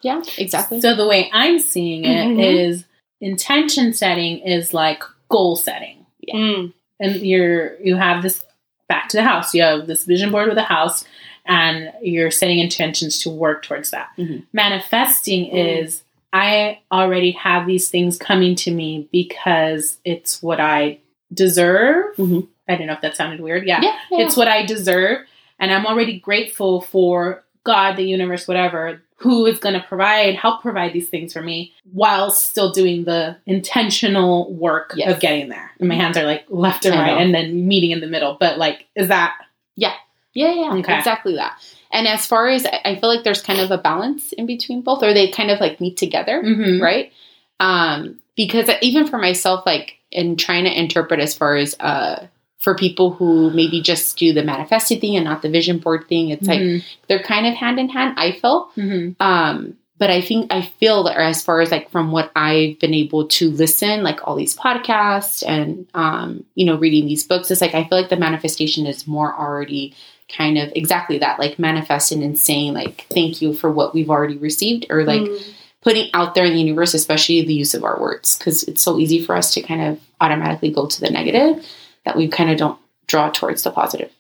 [0.02, 0.80] yeah, exactly.
[0.80, 2.84] So the way I'm seeing it is Mhm.
[3.20, 5.99] intention setting is like goal setting.
[6.32, 6.40] Yeah.
[6.40, 6.72] Mm.
[7.00, 8.44] And you're you have this
[8.88, 9.54] back to the house.
[9.54, 11.04] You have this vision board with a house
[11.46, 14.08] and you're setting intentions to work towards that.
[14.18, 14.44] Mhm.
[14.52, 15.82] Manifesting Mm.
[15.82, 20.98] is I already have these things coming to me because it's what I
[21.32, 22.14] deserve.
[22.16, 22.46] Mhm.
[22.68, 23.66] I don't know if that sounded weird.
[23.66, 23.80] Yeah.
[23.82, 24.24] yeah, yeah.
[24.24, 25.26] It's what I deserve.
[25.58, 30.62] And I'm already grateful for God, the universe, whatever, who is going to provide, help
[30.62, 35.14] provide these things for me while still doing the intentional work Yes.
[35.14, 35.70] of getting there.
[35.78, 38.36] And my hands are like left and right and then meeting in the middle.
[38.40, 39.34] But like, is that
[39.76, 39.92] Yeah,
[40.34, 40.74] yeah, Yeah.
[40.76, 40.96] Okay.
[40.96, 41.58] exactly that.
[41.92, 45.02] And as far as I feel like there's kind of a balance in between both,
[45.02, 46.80] or they kind of like meet together, Mhm.
[46.80, 47.12] right?
[47.58, 52.26] Um, because even for myself, like in trying to interpret as far as uh,
[52.60, 56.28] for people who maybe just do the manifested thing and not the vision board thing,
[56.28, 56.84] it's like Mhm.
[57.08, 58.14] they're kind of hand in hand.
[58.18, 59.16] I feel, Mhm.
[59.20, 62.92] um, but I think I feel that as far as like from what I've been
[62.94, 67.60] able to listen, like all these podcasts and um, you know, reading these books, it's
[67.62, 69.94] like I feel like the manifestation is more already
[70.28, 74.36] kind of exactly that, like manifesting and saying like thank you for what we've already
[74.36, 75.42] received, or like Mm.
[75.82, 78.98] putting out there in the universe, especially the use of our words, because it's so
[78.98, 81.64] easy for us to kind of automatically go to the negative
[82.04, 84.10] that we kind of don't draw towards the positive.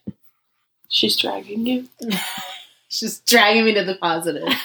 [0.88, 1.88] She's dragging you.
[2.88, 4.42] She's dragging me to the positive.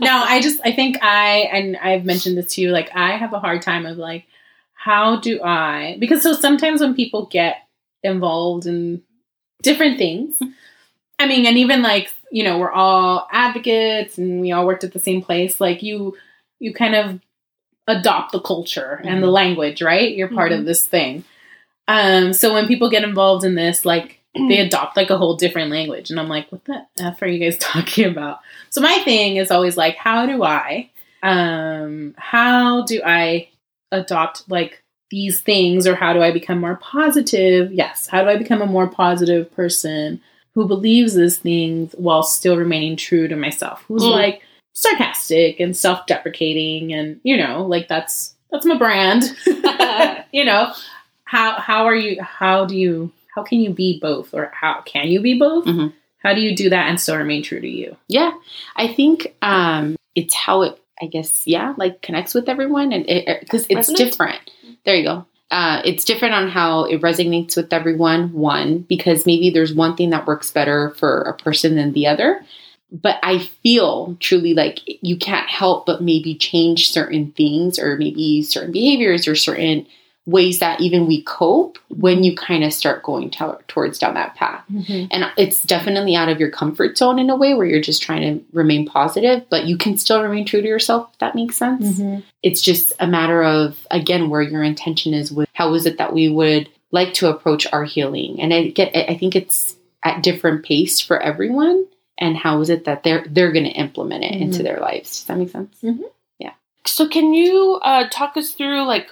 [0.00, 2.70] no, I just I think I and I've mentioned this to you.
[2.70, 4.26] Like I have a hard time of like,
[4.74, 5.96] how do I?
[6.00, 7.58] Because so sometimes when people get
[8.02, 9.02] involved in
[9.62, 10.40] different things,
[11.20, 14.92] I mean, and even like you know we're all advocates and we all worked at
[14.92, 15.60] the same place.
[15.60, 16.16] Like you,
[16.58, 17.20] you kind of
[17.86, 19.32] adopt the culture and the Mhm.
[19.32, 20.12] language, right?
[20.14, 20.64] You're part of Mhm.
[20.64, 21.22] this thing.
[21.90, 25.70] Um, so when people get involved in this, like they adopt like a whole different
[25.72, 26.10] language.
[26.10, 28.38] And i'm like what the f are you guys talking about?
[28.70, 30.88] So my thing is always like how do i
[31.22, 33.48] um how do i
[33.92, 35.86] adopt like these things?
[35.88, 37.72] Or how do i become more positive?
[37.72, 38.06] Yes.
[38.06, 40.20] How do i become a more positive person
[40.54, 43.84] who believes these things while still remaining true to myself?
[43.88, 44.12] Who's Mm.
[44.12, 44.42] like
[44.74, 49.24] sarcastic and self-deprecating and you know like that's that's my brand.
[50.32, 50.72] You know
[51.30, 55.06] how how are you how do you how can you be both or how can
[55.06, 55.92] you be both Mhm.
[56.18, 58.32] how do you do that and still remain true to you Yeah,
[58.74, 63.06] I think um, it's how it, I guess, yeah, like connects with everyone, and
[63.40, 63.96] because it's Resonates?
[63.96, 64.40] different.
[64.84, 65.24] There you go.
[65.52, 68.32] Uh, it's different on how it resonates with everyone.
[68.32, 72.44] One, because maybe there's one thing that works better for a person than the other.
[72.92, 78.42] But I feel truly like you can't help but maybe change certain things or maybe
[78.42, 79.86] certain behaviors or certain
[80.26, 84.34] ways that even we cope when you kind of start going to- towards down that
[84.36, 84.62] path.
[84.68, 88.20] And it's definitely out of your comfort zone in a way where you're just trying
[88.38, 92.00] to remain positive, but you can still remain true to yourself, if that makes sense.
[92.42, 96.12] It's just a matter of, again, where your intention is with how is it that
[96.12, 98.40] we would like to approach our healing.
[98.40, 101.86] And I get I think it's at different pace for everyone
[102.18, 104.64] and how is it that they're they're gonna implement it into Mhm.
[104.64, 105.10] their lives.
[105.20, 105.76] Does that make sense?
[106.38, 106.52] Yeah.
[106.86, 109.08] So can you uh, talk us through like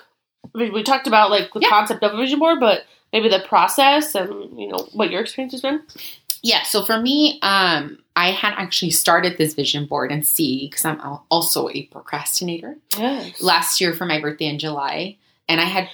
[0.59, 1.69] we, we talked about like the Yeah.
[1.71, 5.53] concept of a vision board, but maybe the process and you know what your experience
[5.53, 5.81] has been?
[6.43, 10.85] Yeah, so for me, um, I had actually started this vision board and see because
[10.85, 12.77] I'm also a procrastinator.
[12.97, 13.41] Yes.
[13.43, 15.17] last year for my birthday in July,
[15.49, 15.89] and I had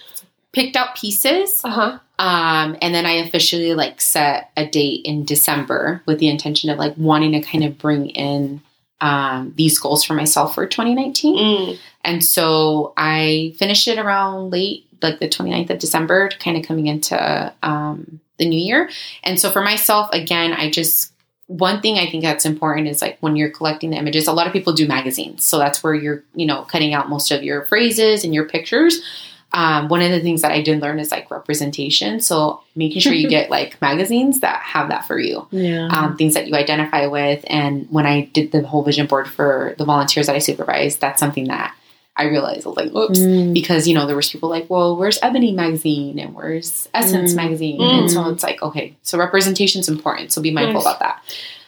[0.53, 1.99] picked out pieces, Uh huh.
[2.19, 6.79] um, and then I officially like set a date in December with the intention of
[6.79, 8.61] like wanting to kind of bring in
[9.01, 11.37] um, these goals for myself for 2019.
[11.37, 11.79] Mm.
[12.05, 16.87] And so I finished it around late, like the 29th of December, kind of coming
[16.87, 18.91] into um, the new year.
[19.23, 21.13] And so for myself, again, I just,
[21.47, 24.47] one thing I think that's important is like when you're collecting the images, a lot
[24.47, 25.45] of people do magazines.
[25.45, 29.03] So that's where you're, you know, cutting out most of your phrases and your pictures.
[29.57, 32.19] Um, one of the things that I did learn is like representation.
[32.21, 36.35] So making sure you get like magazines that have that for you yeah um, things
[36.35, 37.45] that you identify with.
[37.47, 41.21] And when I did the whole vision board for the volunteers that I supervised, that's
[41.21, 41.75] something that
[42.17, 43.55] I realized I was like, oops, Mm.
[43.55, 47.37] because you know there was people like, well, where's Ebony magazine and where's Essence Mm.
[47.37, 47.99] magazine, Mm.
[48.01, 50.83] and so it's like, okay, so representation is important, so be mindful Nice.
[50.85, 51.23] about that.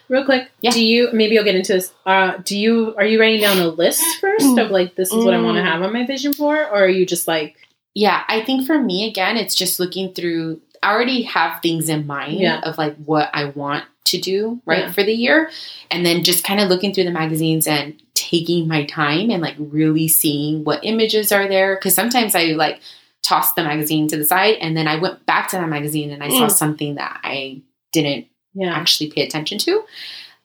[0.09, 0.71] real quick Yeah.
[0.71, 3.67] do you maybe you'll get into this uh do you are you writing down a
[3.67, 5.67] list first of like this is what i want to Mm.
[5.73, 7.66] have on my vision board or are you just like
[7.97, 10.61] Yeah, I think for me again, it's just looking through.
[10.83, 12.61] I already have things in mind Yeah.
[12.61, 14.93] of like what I want to do right Yeah.
[14.93, 15.51] for the year,
[15.91, 19.55] and then just kind of looking through the magazines and taking my time and like
[19.59, 21.75] really seeing what images are there.
[21.75, 22.81] Because sometimes I like
[23.23, 26.23] toss the magazine to the side, and then I went back to that magazine and
[26.23, 26.53] I saw Mm.
[26.53, 27.63] something that I
[27.95, 29.85] didn't yeah actually pay attention to.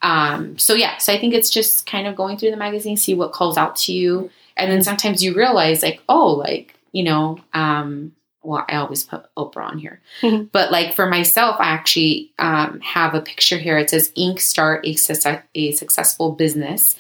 [0.02, 3.14] Um, so yeah, so I think it's just kind of going through the magazine, see
[3.14, 7.40] what calls out to you, and then sometimes you realize like, oh, like you know,
[7.54, 10.50] um, well, I always put Oprah on here, Mhm.
[10.52, 13.78] but like for myself, I actually um, have a picture here.
[13.78, 16.96] It says "Ink Start a, success- a successful business,"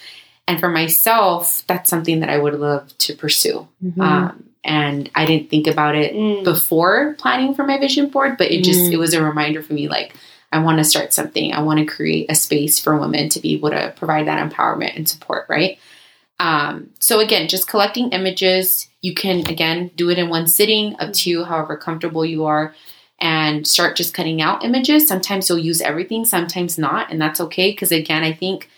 [0.48, 3.68] and for myself, that's something that I would love to pursue.
[3.84, 4.02] Mhm.
[4.02, 6.44] Um, and I didn't think about it Mm.
[6.44, 8.92] before planning for my vision board, but it just Mm.
[8.94, 10.14] it was a reminder for me like
[10.54, 11.54] I want to start something.
[11.54, 14.96] I want to create a space for women to be able to provide that empowerment
[14.98, 15.80] and support, right?
[16.42, 18.88] Um, so again, just collecting images.
[19.02, 22.74] You can again do it in one sitting, up to you, however comfortable you are,
[23.20, 25.08] and start just cutting out images.
[25.08, 27.70] Sometimes you'll use everything, sometimes not, and that's okay.
[27.72, 28.70] Because again, I think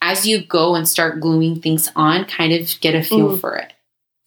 [0.00, 3.40] as you go and start gluing things on, kind of get a feel Mm.
[3.40, 3.74] for it.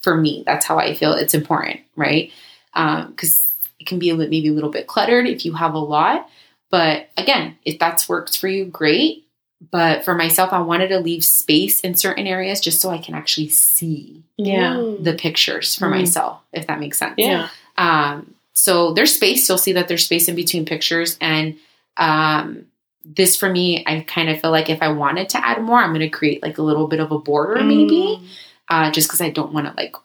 [0.03, 1.13] For me, that's how I feel.
[1.13, 2.31] It's important, right?
[2.75, 3.47] Because
[3.79, 6.29] it can be a li- maybe a little bit cluttered if you have a lot.
[6.69, 9.22] But again, if that's works for you, great.
[9.71, 13.15] But for myself, I wanted to leave space in certain areas just so I can
[13.15, 14.73] actually see Yeah.
[14.73, 15.03] Mm.
[15.03, 15.91] the pictures for Mm.
[15.91, 17.13] myself, if that makes sense.
[17.17, 17.49] Yeah.
[17.77, 19.47] Um, so there's space.
[19.47, 21.17] You'll see that there's space in between pictures.
[21.21, 21.55] And
[21.97, 22.65] um,
[23.05, 25.89] this for me, I kind of feel like if I wanted to add more, I'm
[25.91, 28.25] going to create like a little bit of a border maybe, Mm.
[28.69, 29.95] uh, just because I don't want to like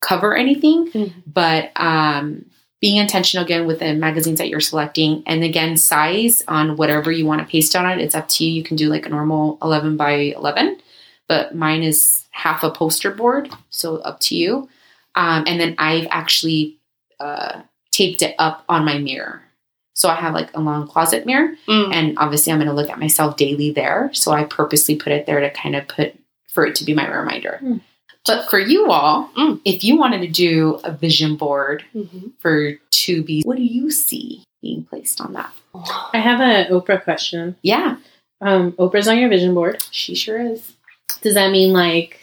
[0.00, 0.90] cover anything.
[0.90, 1.12] Mhm.
[1.26, 2.46] But um,
[2.80, 7.26] being intentional again with the magazines that you're selecting, and again, size on whatever you
[7.26, 8.50] want to paste on it, it's up to you.
[8.52, 10.80] You can do like a normal 11 by 11,
[11.28, 14.68] but mine is half a poster board, so up to you.
[15.14, 16.78] Um, and then I've actually
[17.18, 19.42] uh, taped it up on my mirror.
[19.92, 21.92] So I have like a long closet mirror, Mm.
[21.92, 24.08] and obviously I'm going to look at myself daily there.
[24.14, 26.14] So I purposely put it there to kind of put
[26.48, 27.60] for it to be my reminder.
[27.62, 27.80] Mm.
[28.26, 29.60] But for you all, Mm.
[29.64, 32.32] if you wanted to do a vision board Mhm.
[32.38, 35.52] for to be, what do you see being placed on that?
[36.12, 37.56] I have an Oprah question.
[37.62, 37.96] Yeah,
[38.42, 39.82] Um, Oprah's on your vision board.
[39.90, 40.72] she sure is.
[41.22, 42.18] Does that mean like?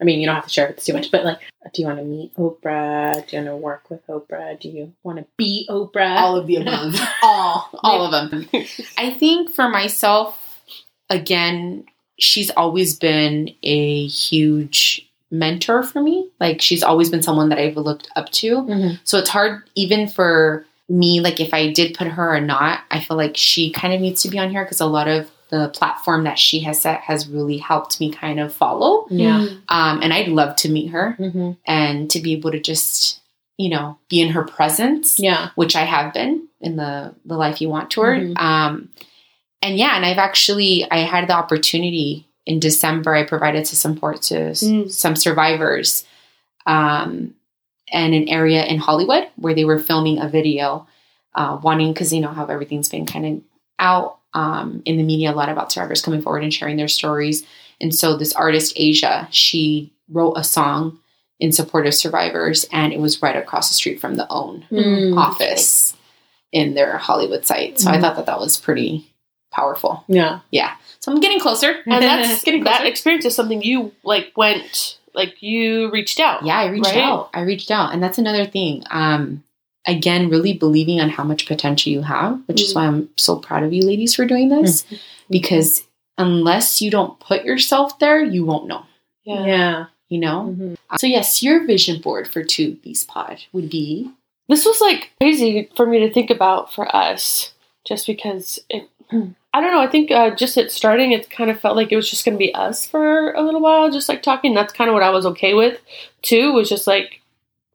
[0.00, 1.38] I mean, you don't have to share it too much, but like,
[1.74, 3.12] do you want to meet Oprah?
[3.28, 4.58] Do you want to work with Oprah?
[4.58, 6.16] Do you want to be Oprah?
[6.16, 6.94] All of the above.
[7.22, 8.48] all, all of them.
[8.96, 10.62] I think for myself,
[11.10, 11.84] again,
[12.18, 16.28] she's always been a huge mentor for me.
[16.40, 18.56] Like she's always been someone that I've looked up to.
[18.62, 18.98] Mhm.
[19.04, 23.00] So it's hard even for me, like if I did put her or not, I
[23.00, 25.68] feel like she kind of needs to be on here because a lot of the
[25.68, 29.06] platform that she has set has really helped me kind of follow.
[29.10, 29.46] Yeah.
[29.68, 33.20] Um, and I'd love to meet her hmm and to be able to just,
[33.56, 35.50] you know, be in her presence Yeah.
[35.54, 38.14] which I have been in the the life you want tour.
[38.16, 38.38] Mhm.
[38.40, 38.88] Um,
[39.62, 43.14] and yeah, and I've actually I had the opportunity in December.
[43.14, 44.90] I provided some support to Mm.
[44.90, 46.04] some survivors,
[46.66, 47.34] um,
[47.92, 50.86] and an area in Hollywood where they were filming a video,
[51.34, 53.42] uh, wanting because you know how everything's been kind of
[53.78, 57.44] out um, in the media a lot about survivors coming forward and sharing their stories.
[57.80, 60.98] And so this artist Asia, she wrote a song
[61.40, 65.16] in support of survivors, and it was right across the street from the OWN Mm.
[65.18, 65.94] office
[66.52, 67.80] in their Hollywood site.
[67.80, 68.00] So I Mhm.
[68.02, 69.06] thought that that was pretty
[69.52, 70.04] powerful.
[70.06, 70.40] Yeah.
[70.52, 70.72] Yeah.
[71.00, 71.76] So I'm getting closer.
[71.86, 76.44] And that's Getting that experience is something you like went like you reached out.
[76.44, 76.98] Yeah, I reached Right?
[77.02, 77.30] out.
[77.34, 78.84] I reached out, and that's another thing.
[78.90, 79.42] Um,
[79.86, 82.76] again, really believing on how much potential you have, which is Mm.
[82.76, 84.84] why I'm so proud of you, ladies, for doing this.
[85.30, 85.84] Because
[86.18, 88.82] unless you don't put yourself there, you won't know.
[89.24, 89.46] Yeah.
[89.46, 89.84] Yeah.
[90.08, 90.56] You know.
[90.58, 90.76] Mhm.
[90.98, 94.10] So yes, your vision board for Two B's Pod would be
[94.48, 97.52] This was like crazy for me to think about for us,
[97.86, 98.88] just because it.
[99.52, 99.80] I don't know.
[99.80, 102.34] I think uh, just at starting, it kind of felt like it was just going
[102.34, 104.54] to be us for a little while, just like talking.
[104.54, 105.80] That's kind of what I was okay with,
[106.22, 106.52] too.
[106.52, 107.20] Was just like,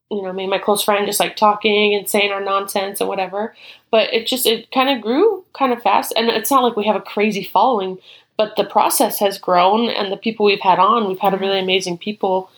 [0.09, 3.09] you know, me and my close friend just like talking and saying our nonsense and
[3.09, 3.53] whatever.
[3.91, 6.85] But it just it kind of grew kind of fast, and it's not like we
[6.85, 7.97] have a crazy following,
[8.37, 11.97] but the process has grown, and the people we've had on, we've had really amazing
[11.97, 12.49] people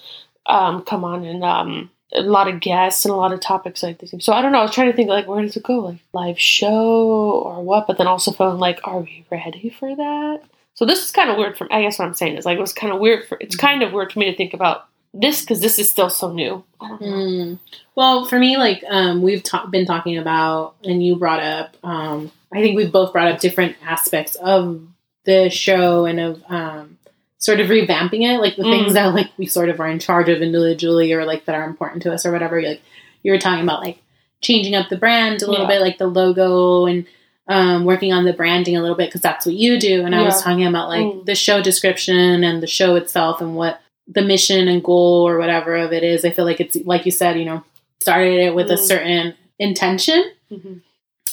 [0.46, 4.00] um, come on and um, a lot of guests and a lot of topics like
[4.00, 4.14] this.
[4.20, 4.60] So I don't know.
[4.60, 7.88] I was trying to think like where does it go, like live show or what?
[7.88, 10.42] But then also feeling like, are we ready for that?
[10.74, 11.58] So this is kind of weird.
[11.58, 13.38] For I guess what I'm saying is like it was kind of weird for.
[13.42, 16.32] It's kind of weird for me to think about this because this is still so
[16.32, 16.64] new.
[16.80, 17.08] I don't know.
[17.08, 17.60] Mm.
[17.96, 22.32] Well, for me, like um, we've ta- been talking about, and you brought up, um,
[22.54, 24.82] I think we've both brought up different aspects of
[25.26, 26.97] the show and of um,
[27.40, 28.72] sort of revamping it, like the Mm.
[28.72, 31.64] things that like we sort of are in charge of individually, or like that are
[31.66, 32.62] important to us, or whatever.
[32.62, 32.82] Like
[33.24, 34.00] you were talking about, like
[34.42, 35.72] changing up the brand a little Yeah.
[35.74, 37.06] bit, like the logo and.
[37.50, 40.22] Um, working on the branding a little bit because that's what you do, and I
[40.24, 41.26] was talking about like Mm.
[41.26, 45.74] the show description and the show itself and what the mission and goal or whatever
[45.78, 46.26] of it is.
[46.26, 47.64] I feel like it's like you said, you know,
[48.02, 48.80] started it with a Mm.
[48.86, 50.82] certain intention Mhm.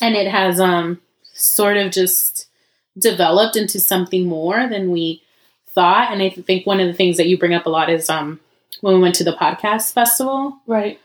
[0.01, 1.01] and it has um
[1.33, 2.47] sort of just
[2.97, 5.21] developed into something more than we
[5.75, 6.13] thought.
[6.13, 8.41] And I think one of the things that you bring up a lot is um
[8.81, 11.01] when we went to the podcast festival, Right.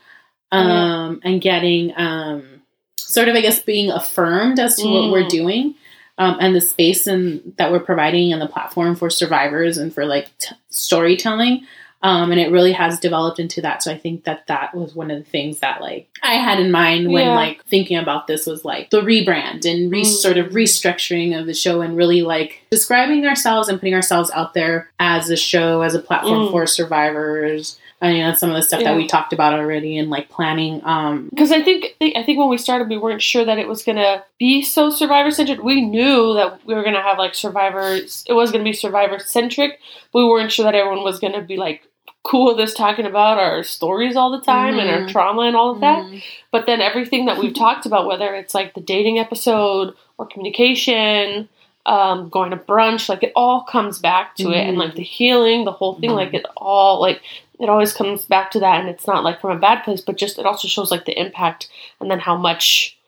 [0.52, 2.62] um, and getting um
[2.96, 5.12] sort of I guess being affirmed as to what Mm.
[5.12, 5.74] we're doing.
[6.18, 10.04] Um, and the space and that we're providing and the platform for survivors and for
[10.04, 11.66] like t- storytelling
[12.02, 13.82] Um, and it really has developed into that.
[13.82, 16.70] So I think that that was one of the things that like I had in
[16.70, 17.34] mind when Yeah.
[17.34, 20.06] like thinking about this was like the rebrand and re- Mm.
[20.06, 24.54] sort of restructuring of the show and really like describing ourselves and putting ourselves out
[24.54, 26.50] there as a show, as a platform Mm.
[26.50, 27.78] for survivors.
[28.02, 28.92] I mean, that's some of the stuff Yeah.
[28.92, 30.80] that we talked about already and like planning.
[30.86, 33.82] Um, because I think I think when we started, we weren't sure that it was
[33.82, 35.62] gonna be so survivor centric.
[35.62, 38.24] We knew that we were gonna have like survivors.
[38.26, 39.78] It was gonna be survivor centric.
[40.14, 41.82] We weren't sure that everyone was gonna be like
[42.22, 45.08] cool with us talking about our stories all the time and our Mhm.
[45.10, 46.02] trauma and all of that.
[46.04, 46.22] mhm.
[46.50, 51.48] But then everything that we've talked about, whether it's like the dating episode or communication,
[51.86, 55.64] um, going to brunch, like it all comes back to it, and like the healing,
[55.64, 57.22] the whole thing, like it all like
[57.58, 60.16] it always comes back to that, and it's not like from a bad place, but
[60.18, 61.68] just it also shows like the impact,
[62.00, 62.98] and then how much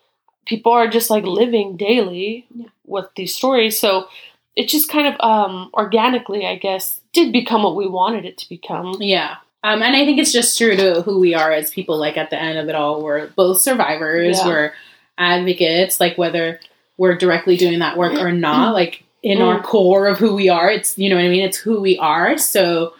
[0.46, 2.66] people are just like living daily Yeah.
[2.86, 3.78] with these stories.
[3.78, 4.08] So
[4.56, 8.48] it just kind of um, organically, I guess, did become what we wanted it to
[8.48, 8.96] become.
[9.00, 9.36] Yeah.
[9.64, 11.96] Um, and I think it's just true to who we are as people.
[11.96, 14.38] Like at the end of it all, we're both survivors.
[14.38, 14.46] Yeah.
[14.46, 14.72] We're
[15.18, 16.00] advocates.
[16.00, 16.58] Like whether
[16.96, 19.62] we're directly doing that work or not, like in our Mm.
[19.62, 21.42] core of who we are, it's you know what I mean.
[21.44, 22.36] It's who we are.
[22.38, 22.94] So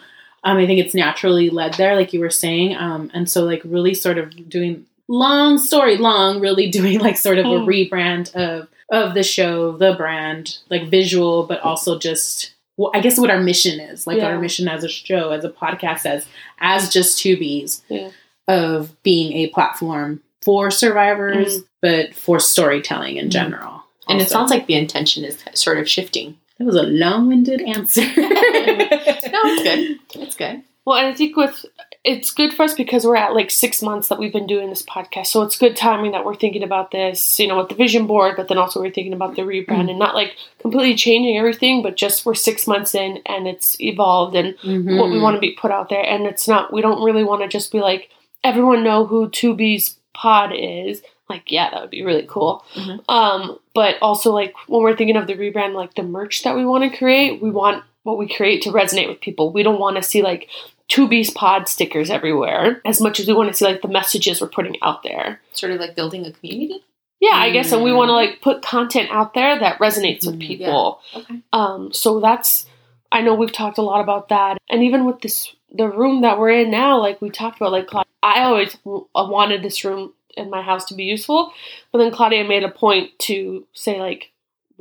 [0.45, 2.77] um, I think it's naturally led there, like you were saying.
[2.77, 7.39] Um, and so like really sort of doing long story long, really doing like sort
[7.39, 7.67] of a Mm.
[7.91, 13.19] rebrand of of the show, the brand, like visual, but also just well, I guess
[13.19, 14.27] what our mission is, like Yeah.
[14.29, 16.27] our mission as a show, as a podcast, as
[16.61, 18.11] as just Two B's Yeah.
[18.49, 21.65] of being a platform for survivors, Mhm.
[21.81, 23.31] but for storytelling in Mhm.
[23.33, 23.83] general.
[24.09, 26.37] And it sounds like the intention is sort of shifting.
[26.59, 28.03] That was a long-winded answer.
[28.17, 29.99] No, it's good.
[30.23, 30.63] It's good.
[30.85, 31.65] Well, and I think with
[32.05, 34.83] it's good for us because we're at like six months that we've been doing this
[34.83, 38.09] podcast, so it's good timing that we're thinking about this, you know, with the vision
[38.09, 41.81] board, but then also we're thinking about the rebrand and not like completely changing everything,
[41.83, 44.99] but just we're six months in and it's evolved and Mhm.
[44.99, 47.43] what we want to be put out there, and it's not we don't really want
[47.43, 48.09] to just be like
[48.43, 51.03] everyone know who Two B's Pod is.
[51.31, 52.65] Like, yeah, that would be really cool.
[52.75, 53.01] Mhm.
[53.09, 56.67] Um, but also like when we're thinking of the rebrand, like the merch that we
[56.67, 59.53] want to create, we want what we create to resonate with people.
[59.53, 60.49] We don't want to see like
[60.89, 64.41] Two B's Pod stickers everywhere as much as we want to see like the messages
[64.41, 65.41] we're putting out there.
[65.53, 66.83] Sort of like building a community.
[67.21, 68.17] Yeah, I guess, and we want to Mm.
[68.17, 71.01] like put content out there that resonates with Mhm, people.
[71.15, 71.37] Okay.
[71.53, 72.67] Um, so that's
[73.13, 76.39] I know we've talked a lot about that, and even with this the room that
[76.39, 80.13] we're in now, like we talked about, like Claudia, I always w- wanted this room
[80.37, 81.53] in my house to be useful,
[81.93, 84.32] but then Claudia made a point to say like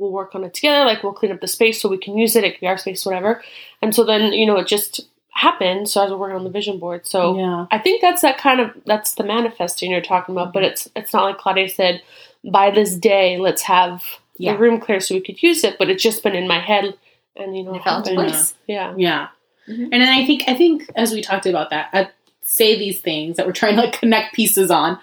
[0.02, 2.36] we'll work on it together, like we'll clean up the space so we can use
[2.36, 3.42] it, it can be our space, whatever.
[3.80, 5.00] And so then you know it just
[5.30, 5.88] happened.
[5.88, 7.66] So as we're working on the vision board, so yeah.
[7.70, 11.12] I think that's that kind of that's the manifesting you're talking about, but it's it's
[11.14, 12.02] not like Claudia said,
[12.44, 14.04] by this day let's have
[14.36, 14.52] Yeah.
[14.52, 16.94] the room clear so we could use it, but it's just been in my head
[17.36, 18.54] and you know It fell into place.
[18.66, 18.92] Yeah.
[18.96, 19.28] Yeah.
[19.68, 19.84] Mhm.
[19.92, 22.08] And then I think I think as we talked about that, I
[22.42, 24.98] say these things that we're trying to like connect pieces on.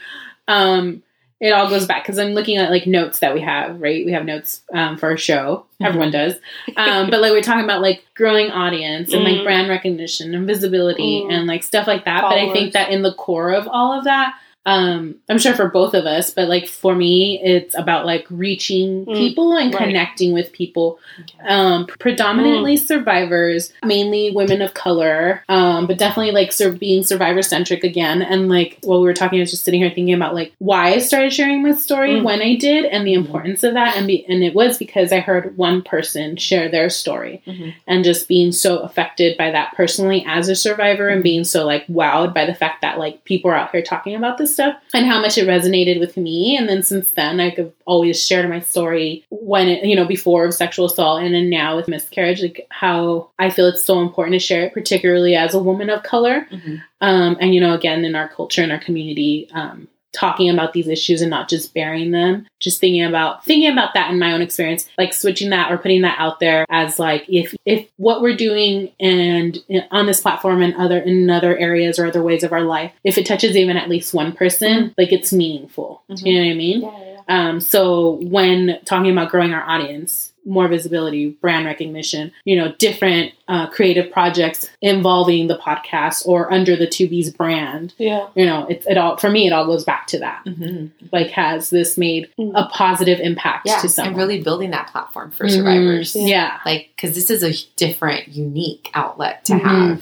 [0.48, 1.04] Um,
[1.40, 4.06] it all goes back because I'm looking at like notes that we have, right?
[4.06, 5.66] We have notes um, for our show.
[5.82, 5.86] Mhm.
[5.88, 6.34] Everyone does.
[6.78, 9.44] Um, but like we're talking about like growing audience and like Mm.
[9.44, 11.32] brand recognition and visibility Mm.
[11.34, 12.22] and like stuff like that.
[12.22, 14.34] But I think that in the core of all of that,
[14.66, 19.06] um, I'm sure for both of us, but like for me, it's about like reaching
[19.06, 19.16] Mm.
[19.18, 19.86] people and Right.
[19.86, 21.48] connecting with people Okay.
[21.50, 27.84] um, predominantly survivors, mainly women of color, um, but definitely like sur- being survivor centric
[27.84, 28.22] again.
[28.22, 30.90] And like while we were talking, I was just sitting here thinking about like why
[30.94, 32.24] I started sharing my story Mm.
[32.24, 33.96] when I did and the importance of that.
[33.98, 37.74] And be- and it was because I heard one person share their story Mhm.
[37.88, 41.88] and just being so affected by that personally as a survivor and being so like
[41.88, 45.06] wowed by the fact that like people are out here talking about this stuff and
[45.06, 49.24] how much it resonated with me and then since then i've always shared my story
[49.30, 53.30] when it you know before of sexual assault and then now with miscarriage like how
[53.40, 56.82] i feel it's so important to share it particularly as a woman of color Mhm.
[57.02, 60.88] um, and you know again in our culture and our community um, talking about these
[60.88, 64.42] issues and not just burying them just thinking about thinking about that in my own
[64.42, 68.36] experience like switching that or putting that out there as like if if what we're
[68.36, 72.52] doing and uh, on this platform and other in other areas or other ways of
[72.52, 76.26] our life if it touches even at least one person like it's meaningful Mhm.
[76.26, 77.19] you know what i mean Yeah, yeah.
[77.30, 83.34] Um, so when talking about growing our audience, more visibility, brand recognition, you know, different
[83.48, 88.28] uh, creative projects involving the podcast or under the Two B's brand, Yeah.
[88.36, 89.46] you know, it's it all for me.
[89.48, 90.42] It all goes back to that.
[90.46, 90.90] Mhm.
[91.12, 92.54] Like, has this made Mm.
[92.56, 94.10] a positive impact Yeah, to someone?
[94.14, 95.52] and really building that platform for Mhm.
[95.52, 96.16] survivors.
[96.16, 96.58] Yeah.
[96.66, 99.62] Like, because this is a different, unique outlet to Mhm.
[99.62, 100.02] have.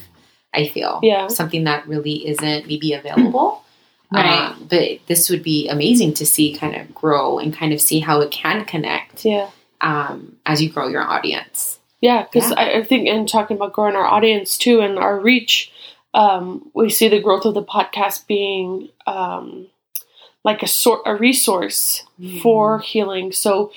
[0.54, 1.28] I feel Yeah.
[1.28, 3.64] something that really isn't maybe available.
[4.12, 4.50] Right.
[4.52, 8.00] Um, but this would be amazing to see kind of grow and kind of see
[8.00, 9.50] how it can connect Yeah.
[9.82, 11.80] um, as you grow your audience.
[12.00, 12.58] Yeah, because Yeah.
[12.58, 15.72] I, I think in talking about growing our audience too and our reach,
[16.14, 19.68] um, we see the growth of the podcast being um,
[20.48, 22.04] like a sort a resource
[22.42, 23.32] for healing.
[23.32, 23.72] So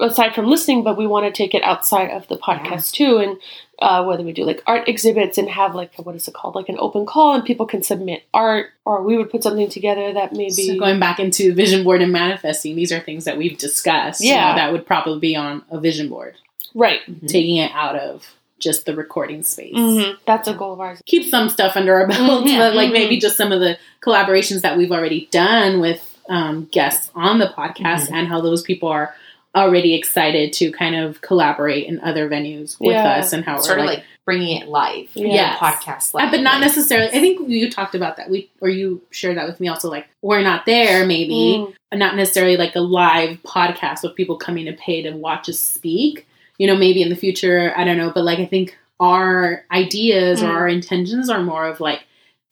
[0.00, 3.38] aside from listening, but we want to take it outside of the podcast too, and
[3.78, 6.68] uh, whether we do like art exhibits and have like what is it called, like
[6.68, 10.32] an open call, and people can submit art, or we would put something together that
[10.32, 14.20] maybe So going back into vision board and manifesting, these are things that we've discussed.
[14.20, 14.50] you Yeah.
[14.50, 16.34] know, that would probably be on a vision board,
[16.74, 17.00] right.
[17.28, 19.74] taking it out of just the recording space.
[19.76, 21.02] hmm That's a goal of ours.
[21.06, 22.56] Keep some stuff under our belts, Mhm.
[22.58, 22.94] but like Mhm.
[22.94, 27.46] maybe just some of the collaborations that we've already done with um, guests on the
[27.48, 29.14] podcast, and how those people are
[29.54, 33.14] already excited to kind of collaborate in other venues with Yeah.
[33.18, 35.08] us, and how Sort we're of like, like bringing it live.
[35.14, 35.58] Yes.
[35.58, 36.30] Podcast live.
[36.30, 37.08] but not necessarily.
[37.08, 38.28] I think you talked about that.
[38.28, 39.88] We or you shared that with me also.
[39.88, 41.64] Like we're not there, maybe
[41.94, 41.98] Mm.
[41.98, 46.26] not necessarily like a live podcast with people coming to pay to watch us speak.
[46.58, 48.10] You know, maybe in the future, I don't know.
[48.10, 50.54] But like I think our ideas or Mm.
[50.54, 52.02] our intentions are more of like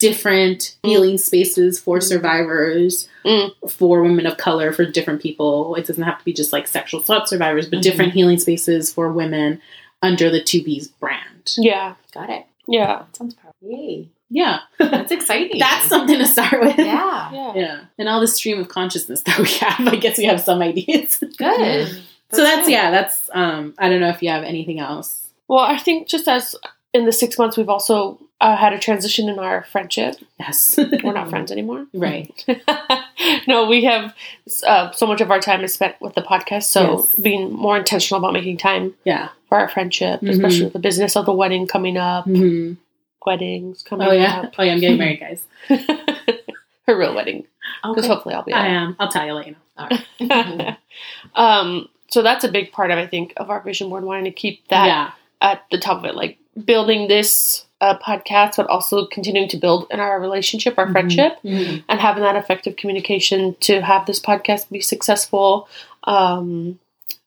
[0.08, 0.88] different Mm.
[0.88, 3.50] healing spaces for survivors, Mm.
[3.70, 5.74] for women of color, for different people.
[5.76, 7.82] It doesn't have to be just like sexual assault survivors, but Mhm.
[7.82, 9.60] different healing spaces for women
[10.02, 11.54] under the Two B's brand.
[11.56, 12.44] Yeah, Got it.
[12.66, 13.54] yeah, That sounds powerful.
[13.62, 14.08] Yay.
[14.30, 15.58] Yeah, That's exciting.
[15.58, 16.78] that's something to start with.
[16.78, 17.30] Yeah.
[17.32, 17.52] yeah.
[17.54, 17.80] Yeah.
[17.98, 21.22] And all the stream of consciousness that we have, I guess we have some ideas.
[21.38, 21.88] Good.
[22.32, 22.72] so that's good.
[22.72, 25.20] yeah, that's um I don't know if you have anything else.
[25.46, 26.56] Well, I think just as
[26.92, 30.16] in the six months, we've also uh, had a transition in our friendship.
[30.38, 30.76] Yes.
[31.02, 31.86] We're not friends anymore.
[31.94, 32.44] right.
[33.46, 34.14] no, we have
[34.66, 36.64] uh, so much of our time is spent with the podcast.
[36.64, 37.14] So Yes.
[37.14, 39.28] being more intentional about making time Yeah.
[39.48, 40.30] for our friendship, Mhm.
[40.30, 42.72] especially with the business of the wedding coming up, hmm
[43.26, 44.40] weddings coming Oh yeah.
[44.40, 44.54] up.
[44.58, 45.46] Oh yeah, I'm getting married, guys.
[46.86, 47.46] Her real wedding,
[47.82, 48.08] because Okay.
[48.08, 48.94] hopefully I'll be I am.
[48.98, 49.56] I'll tell you later.
[49.78, 49.88] All
[50.20, 50.76] right.
[51.34, 54.30] um, so that's a big part of I think of our vision board, wanting to
[54.30, 55.10] keep that yeah.
[55.40, 59.86] at the top of it, like building this uh, podcast, but also continuing to build
[59.90, 60.92] in our relationship, our Mhm.
[60.92, 61.84] friendship, Mhm.
[61.88, 65.68] and having that effective communication to have this podcast be successful.
[66.04, 66.78] Um,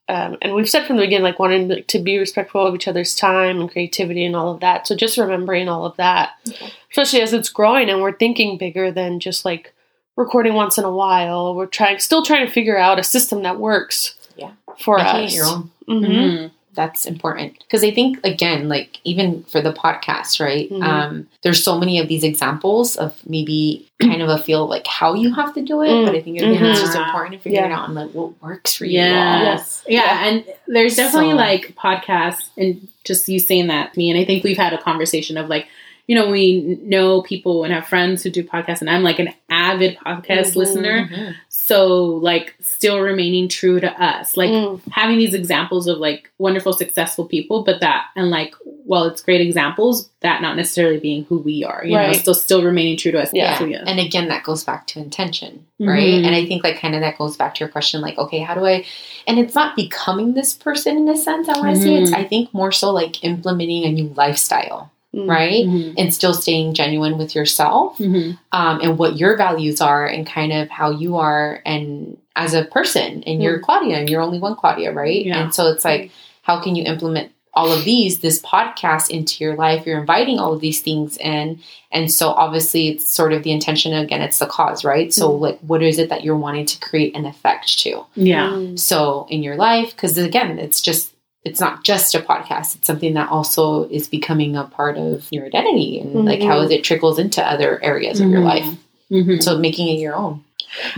[0.08, 2.88] um, and we've said from the beginning, like wanting to- to be respectful of each
[2.88, 4.86] other's time and creativity and all of that.
[4.86, 6.72] So just remembering all of that, Okay.
[6.90, 9.74] especially as it's growing and we're thinking bigger than just like
[10.16, 11.54] recording once in a while.
[11.54, 14.14] We're trying, still trying to figure out a system that works.
[14.36, 14.50] Yeah.
[14.78, 15.32] For Making us.
[15.32, 15.70] it your own.
[15.88, 16.50] Mhm.
[16.78, 20.70] That's important because I think again, like even for the podcast, right?
[20.70, 20.82] Mhm.
[20.84, 25.14] Um, there's so many of these examples of maybe kind of a feel like how
[25.14, 26.06] you have to do it, Mm.
[26.06, 27.76] but I think again, it's just important to figure it Yeah.
[27.80, 29.00] out and like what works for you.
[29.00, 29.04] all.
[29.06, 29.82] Yes.
[29.88, 30.04] Yeah.
[30.04, 30.26] Yeah.
[30.28, 34.10] And there's definitely So- like podcasts and just you saying that to me.
[34.12, 35.66] And I think we've had a conversation of like,
[36.06, 39.30] you know, we know people and have friends who do podcasts, and I'm like an
[39.50, 40.56] avid podcast Mhm.
[40.56, 41.08] listener.
[41.12, 41.34] Mhm.
[41.68, 44.36] So, like, still remaining true to us.
[44.38, 44.80] Like, Mm.
[44.90, 48.54] having these examples of like wonderful, successful people, but that, and like,
[48.86, 52.62] well, it's great examples, that not necessarily being who we are, you know, still, still
[52.64, 53.28] remaining true to us.
[53.34, 53.62] Yeah.
[53.62, 53.84] Yeah.
[53.86, 56.14] And again, that goes back to intention, right?
[56.14, 56.24] Mhm.
[56.26, 58.54] And I think like kind of that goes back to your question, like, okay, how
[58.54, 58.86] do I?
[59.26, 61.48] And it's not becoming this person in a sense.
[61.50, 62.12] I want to say it's.
[62.14, 64.90] I think more so like implementing a new lifestyle.
[65.14, 65.64] Right?
[65.66, 65.94] Mhm.
[65.96, 68.38] And still staying genuine with yourself Mhm.
[68.52, 72.64] um, and what your values are and kind of how you are and as a
[72.64, 75.24] person and you're Claudia and you're only one Claudia, right?
[75.24, 75.42] Yeah.
[75.42, 76.10] And so it's like,
[76.42, 79.84] how can you implement all of these, this podcast into your life?
[79.86, 81.58] You're inviting all of these things in.
[81.90, 85.12] And so obviously it's sort of the intention again, it's the cause, right?
[85.12, 85.42] So Mm-hmm.
[85.42, 88.04] like what is it that you're wanting to create an effect to?
[88.14, 88.60] Yeah.
[88.76, 91.12] So in your life, because again, it's just
[91.44, 92.76] it's not just a podcast.
[92.76, 96.84] It's something that also is becoming a part of your identity and like how it
[96.84, 98.44] trickles into other areas of your Mhm.
[98.44, 98.76] life.
[99.10, 99.42] Mhm.
[99.42, 100.42] So making it your own.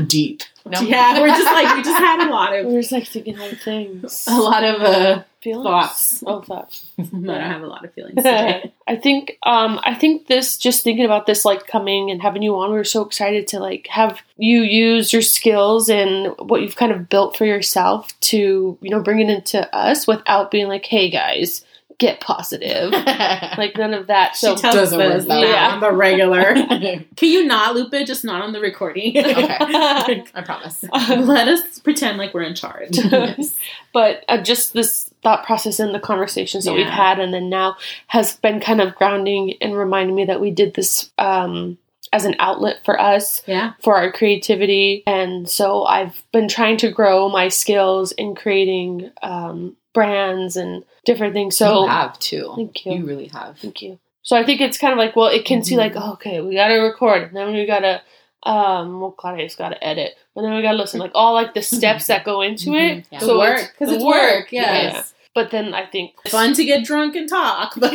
[0.07, 0.43] Deep.
[0.67, 0.81] No?
[0.83, 3.49] Yeah, we're just like, we just had a lot of, We're just like thinking all
[3.51, 4.27] things.
[4.29, 5.65] a lot of, uh, Feelings?
[5.65, 6.25] thoughts.
[6.27, 6.87] Oh, thoughts.
[6.99, 8.75] But I don't have a lot of feelings today.
[8.87, 12.57] I think um I think this just thinking about this like coming and having you
[12.57, 16.77] on, we were so excited to like have you use your skills and what you've
[16.77, 20.85] kind of built for yourself to, you know, bring it into us without being like,
[20.85, 21.65] hey guys,
[22.01, 22.91] get positive.
[22.93, 24.35] like none of that.
[24.35, 25.55] She So tells Doesn't work us that that way.
[25.55, 26.55] on the regular.
[27.17, 28.07] Can you not loop it?
[28.07, 29.17] Just not on the recording.
[29.19, 30.25] okay.
[30.35, 30.85] I promise.
[30.93, 32.97] Let us pretend like we're in charge.
[32.97, 33.57] Yes.
[33.93, 37.77] but uh, just this thought process and the conversations that we've had and then now
[38.07, 41.77] has been kind of grounding and reminding me that we did this um
[42.13, 43.75] as an outlet for us yeah.
[43.81, 45.05] for our creativity.
[45.07, 51.35] And so I've been trying to grow my skills in creating um, brands and different
[51.35, 51.57] things.
[51.57, 52.53] So you have too.
[52.57, 52.93] thank you.
[52.93, 53.59] You really have.
[53.59, 53.99] Thank you.
[54.23, 56.55] So I think it's kind of like, well, it can see like, oh, okay, we
[56.55, 58.03] got to record, and then we got to,
[58.49, 61.55] um, well, Claudia's got to edit, and then we got to listen, like all like
[61.55, 62.99] the steps that go into it.
[62.99, 63.05] Mhm.
[63.11, 63.19] Yeah.
[63.21, 63.73] The So work.
[63.79, 64.53] Because it's work.
[64.53, 64.83] Yeah.
[64.83, 65.15] Yes.
[65.33, 67.93] But then I think Fun to get drunk and talk, but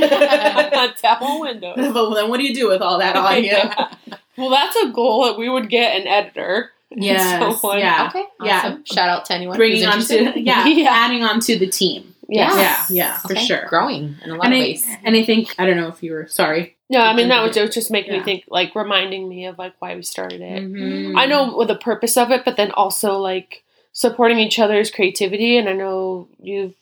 [0.98, 1.76] tap on windows.
[1.76, 3.44] but then what do you do with all that audio?
[3.52, 3.90] Yeah.
[4.38, 6.72] Well, that's a goal that we would get an editor.
[6.98, 8.08] Yes, yeah.
[8.08, 8.24] Okay.
[8.42, 8.60] Yeah.
[8.60, 8.86] Awesome.
[8.86, 9.58] Shout out to anyone.
[9.58, 10.88] Bringing who's on to yeah, Yeah.
[10.92, 12.15] adding on to the team.
[12.28, 12.90] Yes.
[12.90, 13.46] Yeah, yeah, for Okay.
[13.46, 13.66] sure.
[13.68, 14.86] Growing in a lot And of I, ways.
[15.04, 16.76] and I think I don't know if you were sorry.
[16.90, 19.74] No, I mean that would just just make me think, like reminding me of like
[19.80, 20.64] why we started it.
[20.64, 21.14] Mhm.
[21.18, 25.58] I know what the purpose of it, but then also like supporting each other's creativity.
[25.58, 26.74] And I know you've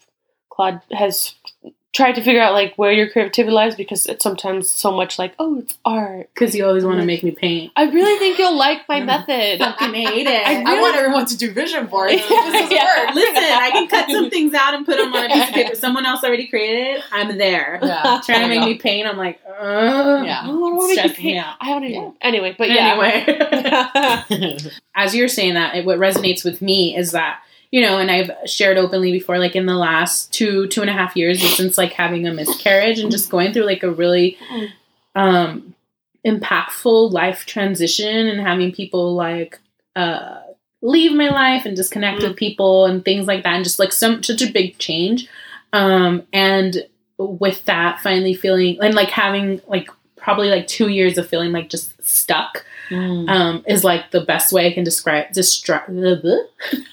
[0.50, 1.36] Claude has
[1.94, 5.34] tried to figure out like where your creativity lies because it's sometimes so much like
[5.38, 6.28] oh it's art.
[6.34, 7.72] because you always want to make me paint.
[7.76, 9.60] I really think you'll like my method.
[9.60, 10.48] Fucking hate it.
[10.48, 12.14] I I want everyone to do vision boards.
[12.30, 12.50] Yeah.
[12.52, 13.06] This is Yeah.
[13.06, 13.16] work.
[13.16, 15.76] Listen, I can cut some things out and put them on a piece of paper.
[15.76, 17.04] Someone else already created it.
[17.12, 17.80] I'm there.
[17.84, 18.22] Yeah.
[18.26, 19.08] Trying to make me paint.
[19.08, 20.42] I'm like, uh, Yeah.
[20.44, 21.46] Oh, I don't want to make you me paint.
[21.62, 22.02] I haven't even.
[22.04, 22.12] Yeah.
[22.22, 24.26] Anyway, but yeah.
[24.30, 24.58] Anyway.
[24.96, 27.42] as you're saying that, it, what resonates with me is that
[27.74, 30.94] you know, and I've shared openly before, like in the last two two and a
[30.94, 34.38] half years since like having a miscarriage and just going through like a really
[35.16, 35.74] um
[36.24, 39.60] impactful life transition and having people like
[39.96, 40.40] uh
[40.84, 44.22] leave my life and disconnect with people and things like that and just like some
[44.22, 45.28] such a big change
[45.74, 46.86] um and
[47.18, 51.70] with that finally feeling and like having like probably like two years of feeling like
[51.70, 53.30] just stuck Mm.
[53.30, 55.88] um, is like the best way I can describe describe.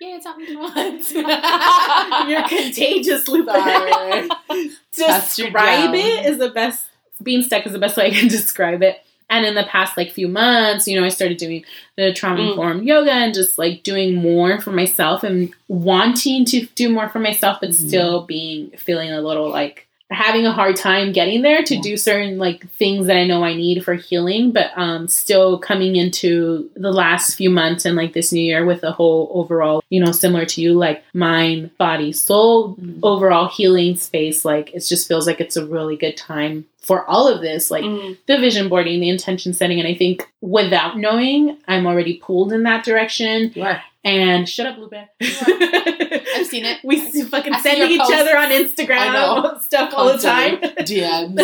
[0.00, 1.12] Yeah, it's happening once.
[2.28, 3.48] You're contagious, Lupe.
[3.48, 4.28] Sorry.
[4.92, 6.84] Test you describe it is the best.
[7.22, 8.98] Being stuck is the best way I can describe it.
[9.30, 11.64] And in the past like few months, you know, I started doing
[11.96, 16.90] the trauma informed yoga and just like doing more for myself and wanting to do
[16.90, 17.74] more for myself, but Mhm.
[17.88, 21.80] still being feeling a little like having a hard time getting there to Yeah.
[21.82, 25.96] do certain like things that I know I need for healing, but um still coming
[25.96, 30.00] into the last few months and like this new year with a whole overall, you
[30.04, 32.98] know, similar to you, like mind, body, soul Mhm.
[33.02, 34.44] overall healing space.
[34.44, 37.70] Like it just feels like it's a really good time for all of this.
[37.70, 38.18] Like Mm.
[38.26, 42.62] the vision boarding, the intention setting, and I think without knowing, I'm already pulled in
[42.64, 43.52] that direction.
[43.60, 43.82] Are.
[44.04, 44.92] And shut up, Lupe.
[46.34, 46.78] I've seen it.
[46.84, 48.14] We see fucking I sending each posts.
[48.14, 50.56] other on Instagram stuff all the time.
[50.60, 51.36] DMs.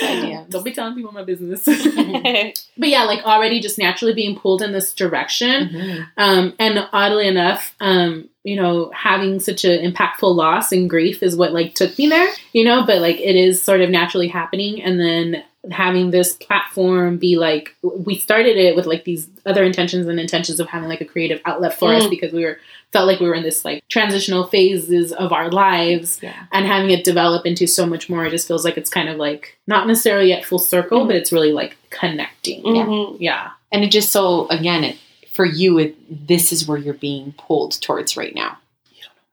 [0.00, 0.50] DMs.
[0.50, 1.64] Don't be telling people my business.
[2.76, 5.68] but yeah, like already just naturally being pulled in this direction.
[5.68, 6.06] Mhm.
[6.16, 11.36] Um, and oddly enough, um, you know, having such an impactful loss and grief is
[11.36, 14.82] what like took me there, you know, but like it is sort of naturally happening.
[14.82, 20.06] And then having this platform be like, we started it with like these other intentions
[20.06, 22.10] and intentions of having like a creative outlet for us Mm.
[22.10, 22.58] because we were,
[22.92, 26.34] felt like we were in this like transitional phases of our lives Yeah.
[26.50, 28.24] and having it develop into so much more.
[28.24, 31.06] It just feels like it's kind of like not necessarily at full circle, Mm.
[31.08, 32.62] but it's really like connecting.
[32.62, 33.16] Mhm.
[33.20, 33.50] Yeah.
[33.70, 34.96] And it just so again, it,
[35.32, 38.58] for you, it, this is where you're being pulled towards right now.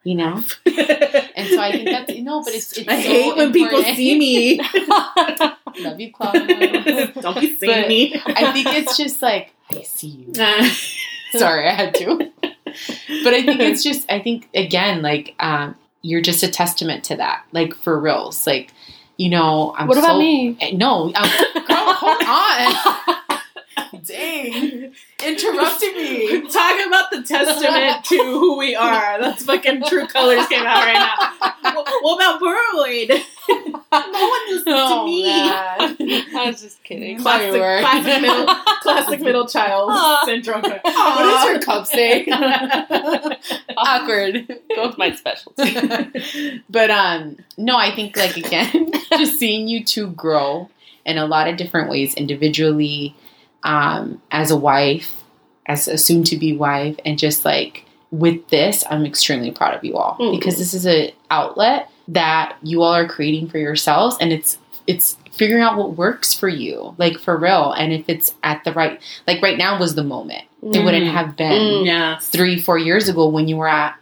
[0.08, 0.36] You know,
[0.66, 2.72] and so I think that's you know, but it's.
[2.78, 3.98] it's I so hate when people important.
[3.98, 4.58] see me.
[5.84, 7.12] Love you, Claudia.
[7.22, 8.16] Don't be seeing But me.
[8.26, 10.32] I think it's just like I see you.
[10.42, 10.70] Uh,
[11.34, 12.32] Sorry, I had to.
[12.42, 14.10] but I think it's just.
[14.10, 17.44] I think again, like um, you're just a testament to that.
[17.52, 18.72] Like for reals, like
[19.18, 19.74] you know.
[19.78, 20.56] I'm What about so- me?
[20.62, 21.30] Eh, No, um,
[21.68, 24.02] girl, hold on.
[24.06, 24.94] Dang,
[25.26, 26.42] interrupting me.
[26.50, 29.20] Talking about the testament to who we are.
[29.20, 31.74] That's fucking true colors came out right now.
[31.76, 33.10] What, what about Burroyd?
[33.50, 35.24] no one listens to me.
[35.28, 37.20] I was just kidding.
[37.20, 37.52] Classic,
[37.82, 40.62] classic middle, classic middle child syndrome.
[40.62, 42.26] What does your cup say?
[43.78, 44.60] Awkward.
[44.76, 46.64] Both my specialty.
[46.70, 50.70] but um no i think like again just seeing you two grow
[51.06, 53.16] in a lot of different ways individually
[53.64, 55.24] um as a wife
[55.66, 59.84] as a soon to be wife and just like with this i'm extremely proud of
[59.84, 60.32] you all Mm.
[60.40, 65.18] because this is an outlet that you all are creating for yourselves and it's it's
[65.32, 69.02] figuring out what works for you like for real and if it's at the right
[69.28, 71.12] like right now was the moment it wouldn't Mm.
[71.12, 71.86] have been Mm.
[71.86, 72.18] Yeah.
[72.20, 73.96] three, four years ago when you were at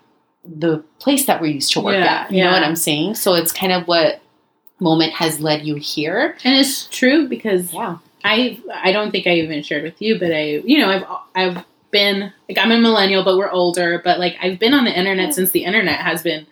[0.45, 2.32] the place that we used to work Yeah, at.
[2.32, 3.16] You know what I'm saying?
[3.16, 4.22] So it's kind of what
[4.80, 6.38] moment has led you here.
[6.43, 7.97] And it's true because Yeah.
[8.26, 11.05] I I don't think I even shared with you, but I you know I've
[11.36, 14.01] I've been like I'm a millennial, but we're older.
[14.03, 16.47] But like I've been on the internet since the internet has been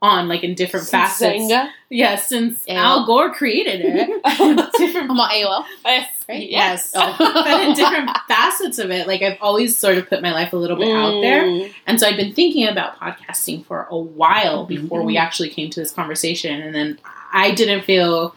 [0.00, 1.40] on, like in different facets.
[1.42, 1.70] Xanga.
[1.88, 2.76] Yeah, since AOL.
[2.76, 4.08] Al Gore created it.
[4.76, 5.64] different I'm on AOL.
[5.84, 6.08] Yes.
[6.28, 6.48] Right?
[6.48, 7.16] Yes, Oh.
[7.18, 9.06] but in different facets of it.
[9.06, 11.42] Like I've always sort of put my life a little bit out there.
[11.42, 11.72] Mm.
[11.86, 15.80] And so I'd been thinking about podcasting for a while before we actually came to
[15.80, 16.62] this conversation.
[16.62, 16.98] And then
[17.32, 18.34] I didn't feel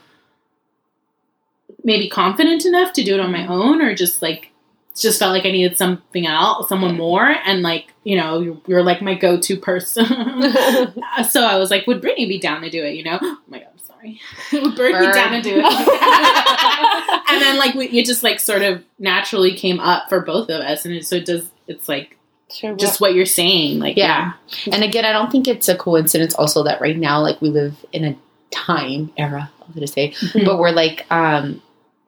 [1.85, 4.51] maybe confident enough to do it on my own or just like
[4.97, 8.83] just felt like I needed something else, someone more, and like you know, you're, you're
[8.83, 10.05] like my go-to person.
[11.29, 12.95] so I was like, would Brittany be down to do it?
[12.95, 13.19] You know?
[13.21, 14.21] Oh my god, I'm sorry.
[14.53, 15.65] would Brittany be down to do it?
[17.29, 20.61] and then like we, it just like sort of naturally came up for both of
[20.61, 21.49] us, and it, so it does.
[21.67, 22.17] It's like
[22.51, 24.33] Sure, just what you're saying, like Yeah.
[24.71, 27.83] And again, I don't think it's a coincidence also that right now, like we live
[27.91, 28.15] in a
[28.51, 30.45] time era, I'm gonna say, Mhm.
[30.45, 31.61] but we're like, um,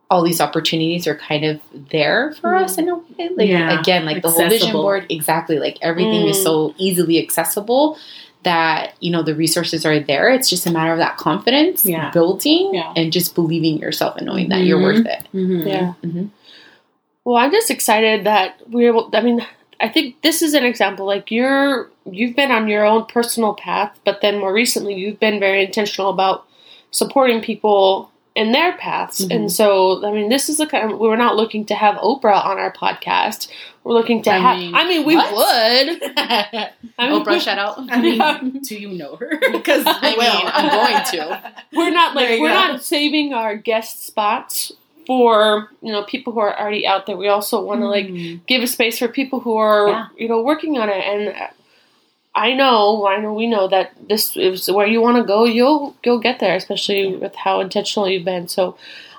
[0.09, 3.29] all these opportunities are kind of there for us in a way.
[3.35, 3.79] Like Yeah.
[3.79, 5.59] again, like the whole vision board, exactly.
[5.59, 6.43] Like everything is Mm.
[6.43, 7.97] so easily accessible
[8.43, 10.29] that you know the resources are there.
[10.29, 12.11] It's just a matter of that confidence Yeah.
[12.11, 12.93] building Yeah.
[12.95, 14.83] and just believing yourself and knowing that you're Mhm.
[14.83, 15.27] worth it.
[15.33, 15.67] Mhm.
[15.67, 15.93] Yeah.
[16.05, 16.29] Mhm.
[17.25, 19.09] Well, I'm just excited that we're able.
[19.13, 19.45] I mean,
[19.81, 21.05] I think this is an example.
[21.05, 25.39] Like you're, you've been on your own personal path, but then more recently, you've been
[25.39, 26.45] very intentional about
[26.91, 29.25] supporting people in their paths.
[29.25, 29.35] Mhm.
[29.35, 30.91] And so, I mean, this is the kind.
[30.91, 33.49] Of, we're not looking to have Oprah on our podcast.
[33.83, 34.57] We're looking to I have.
[34.59, 35.31] mean, I mean, we what?
[35.33, 36.01] would.
[36.17, 36.69] I
[37.09, 37.79] mean, Oprah, shout out.
[37.91, 39.39] I mean, do you know her?
[39.51, 41.53] Because I mean, I'm going to.
[41.73, 42.53] we're not like we're go.
[42.53, 44.71] not saving our guest spots
[45.05, 47.15] for you know people who are already out there.
[47.17, 48.45] We also want to like Mm.
[48.45, 50.05] give a space for people who are Yeah.
[50.17, 51.33] you know working on it and
[52.45, 55.95] i know i know we know that this is where you want to go you'll
[56.05, 58.77] you'll get there especially with how intentional you've been so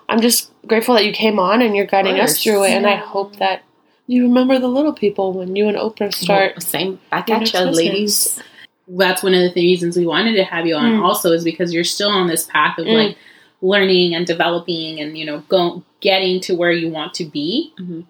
[0.09, 2.97] i'm just grateful that you came on and you're guiding us through it and i
[2.97, 3.63] hope that
[4.07, 7.61] you remember the little people when you and oprah start Well, same back at you,
[7.61, 8.41] ladies.
[8.89, 11.05] that's one of the reasons we wanted to have you on Mm.
[11.05, 12.95] also is because you're still on this path of Mm.
[13.09, 13.17] like
[13.61, 18.05] learning and developing and you know go getting to where you want to be Mhm.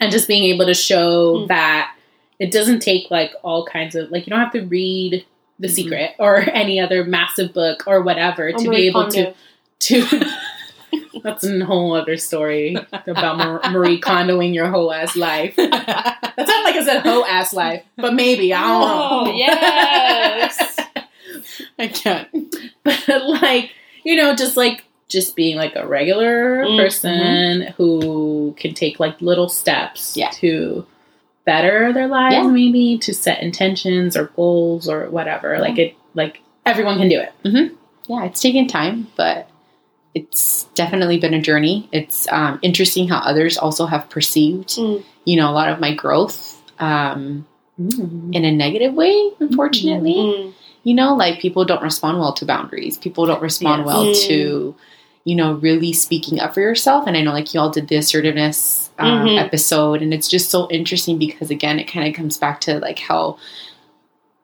[0.00, 1.48] and just being able to show Mm.
[1.48, 1.93] that
[2.44, 5.24] it doesn't take like all kinds of like you don't have to read
[5.58, 5.70] the Mhm.
[5.78, 9.32] secret or any other massive book or whatever to be able to
[9.80, 10.04] to
[11.22, 12.76] that's a whole other story
[13.06, 15.56] about Mar- Marie Kondoing your whole ass life.
[15.56, 19.32] That sounded like I said whole ass life, but maybe I don't know.
[19.32, 20.80] Oh, yes.
[21.78, 22.28] I can't.
[22.82, 23.70] But like,
[24.04, 29.20] you know, just like just being like a regular Mm, person who can take like
[29.20, 30.30] little steps Yeah.
[30.40, 30.86] to
[31.46, 32.46] better their lives, Yeah.
[32.46, 35.58] maybe to set intentions or goals or whatever.
[35.58, 37.32] Like it, like everyone can do it.
[38.08, 39.48] yeah, it's taken time, but
[40.14, 41.88] it's definitely been a journey.
[41.92, 45.02] It's um, interesting how others also have perceived, Mm.
[45.24, 47.46] you know, a lot of my growth um,
[47.78, 50.14] in a negative way, unfortunately.
[50.14, 50.52] Mm.
[50.84, 52.96] You know, like people don't respond well to boundaries.
[52.98, 53.86] People don't respond Yes.
[53.86, 54.26] well Mm.
[54.28, 54.74] to,
[55.24, 57.06] you know, really speaking up for yourself.
[57.06, 59.38] And I know, like, you all did the assertiveness um, Mhm.
[59.38, 62.98] episode, and it's just so interesting because, again, it kind of comes back to like
[62.98, 63.36] how,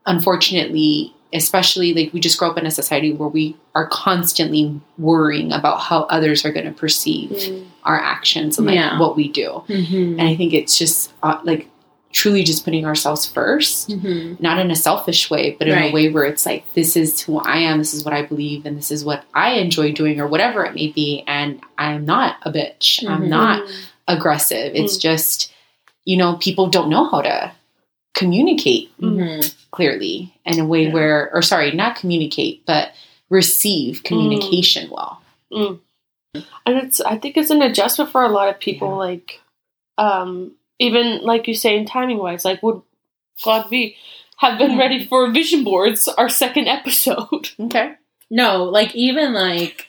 [0.06, 5.52] unfortunately, especially like we just grow up in a society where we are constantly worrying
[5.52, 7.64] about how others are going to perceive Mm.
[7.84, 8.98] our actions and like Yeah.
[8.98, 9.62] what we do.
[9.68, 10.18] Mm-hmm.
[10.18, 11.68] And I think it's just uh, like
[12.12, 14.42] truly just putting ourselves first Mm-hmm.
[14.42, 15.92] not in a selfish way, but in Right.
[15.92, 18.66] a way where it's like, this is who I am, this is what I believe,
[18.66, 21.22] and this is what I enjoy doing, or whatever it may be.
[21.28, 23.08] And I'm not a bitch.
[23.08, 23.28] I'm Mhm.
[23.28, 23.70] not Mm.
[24.16, 24.74] Aggressive.
[24.74, 25.52] It's just,
[26.04, 27.52] you know, people don't know how to
[28.14, 29.46] communicate Mm-hmm.
[29.70, 30.92] clearly in a way Yeah.
[30.92, 32.92] where, or sorry, not communicate, but
[33.30, 35.22] receive communication well.
[35.52, 35.78] and
[36.66, 38.94] it's i think it's an adjustment for a lot of people Yeah.
[38.94, 39.40] like
[39.98, 42.82] um even like you say in timing wise like would
[43.44, 43.96] god be
[44.38, 47.94] have been ready for vision boards our second episode Okay.
[48.30, 49.88] No, like even like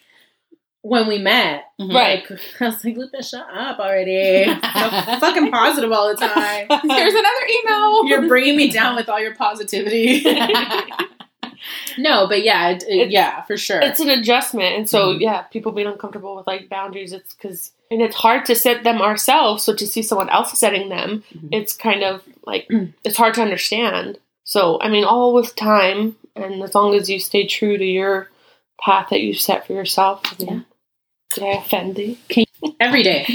[0.83, 1.93] when we met, Mhm.
[1.93, 2.29] Right.
[2.29, 4.45] like, I was like, Lupe, shut up already.
[4.45, 4.59] So
[5.19, 6.67] fucking positive all the time.
[6.69, 8.07] Here's another email.
[8.07, 10.23] You're bringing me down with all your positivity.
[11.97, 13.79] no, but yeah, it, it- yeah, for sure.
[13.81, 15.19] it's an adjustment and so Mhm.
[15.21, 19.01] yeah people being uncomfortable with like boundaries it's because and it's hard to set them
[19.01, 21.49] ourselves so to see someone else setting them Mhm.
[21.51, 22.67] it's kind of like
[23.03, 27.19] it's hard to understand so i mean all with time and as long as you
[27.19, 28.29] stay true to your
[28.83, 30.65] path that you set for yourself mean,
[31.35, 32.17] did i offend thee
[32.79, 33.27] Every day.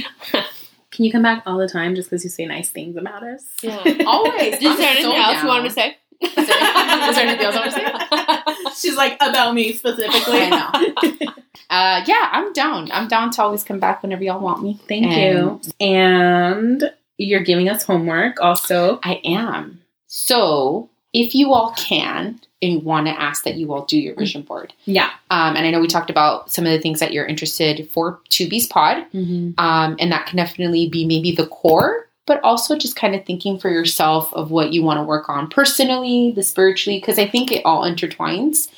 [0.93, 3.45] Can you come back all the time just because you say nice things about us?
[3.63, 3.77] yeah
[4.07, 4.55] Always.
[4.55, 5.69] is there anything so else you wanted down.
[5.69, 8.71] to say Is there, is there anything else I want to say?
[8.89, 10.39] She's like, about me specifically.
[10.43, 11.33] I know.
[11.69, 12.91] Uh, yeah, I'm down.
[12.93, 14.79] I'm down to always come back whenever y'all want me.
[14.89, 15.87] Thank And you.
[15.87, 19.01] And you're giving us homework also.
[19.03, 19.81] I am.
[20.07, 24.43] So, if you all can and want to ask that you all do your vision
[24.43, 25.11] board, Yeah.
[25.31, 28.21] um, and I know we talked about some of the things that you're interested for
[28.29, 29.59] Two B's Pod, Mm-hmm.
[29.59, 33.59] um, and that can definitely be maybe the core, but also just kind of thinking
[33.59, 37.51] for yourself of what you want to work on personally, the spiritually, because I think
[37.53, 38.69] it all intertwines.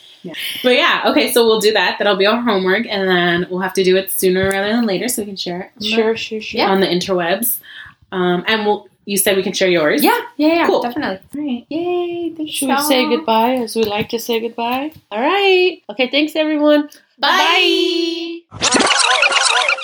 [0.62, 1.96] But yeah, okay, so we'll do that.
[1.98, 5.08] That'll be our homework, and then we'll have to do it sooner rather than later
[5.08, 7.60] so we can share it on the- sure sure sure on the interwebs.
[8.12, 8.87] Um, and we'll.
[9.08, 10.04] You said we can share yours.
[10.04, 10.82] Yeah, yeah, yeah, Cool.
[10.82, 11.18] definitely.
[11.34, 12.30] All right, yay!
[12.36, 14.92] Thanks, Should we say goodbye as we like to say goodbye?
[15.10, 15.80] All right.
[15.88, 16.90] Okay, thanks everyone.
[17.18, 18.40] Bye.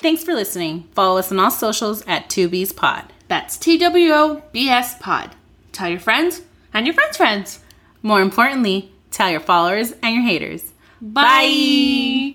[0.02, 0.82] Thanks for listening.
[0.92, 3.04] Follow us on all socials at 2Bs Pod.
[3.28, 5.34] That's T W O B S Pod.
[5.72, 6.42] Tell your friends
[6.74, 7.60] and your friends' friends.
[8.02, 10.70] More importantly, tell your followers and your haters.
[11.00, 12.32] Bye.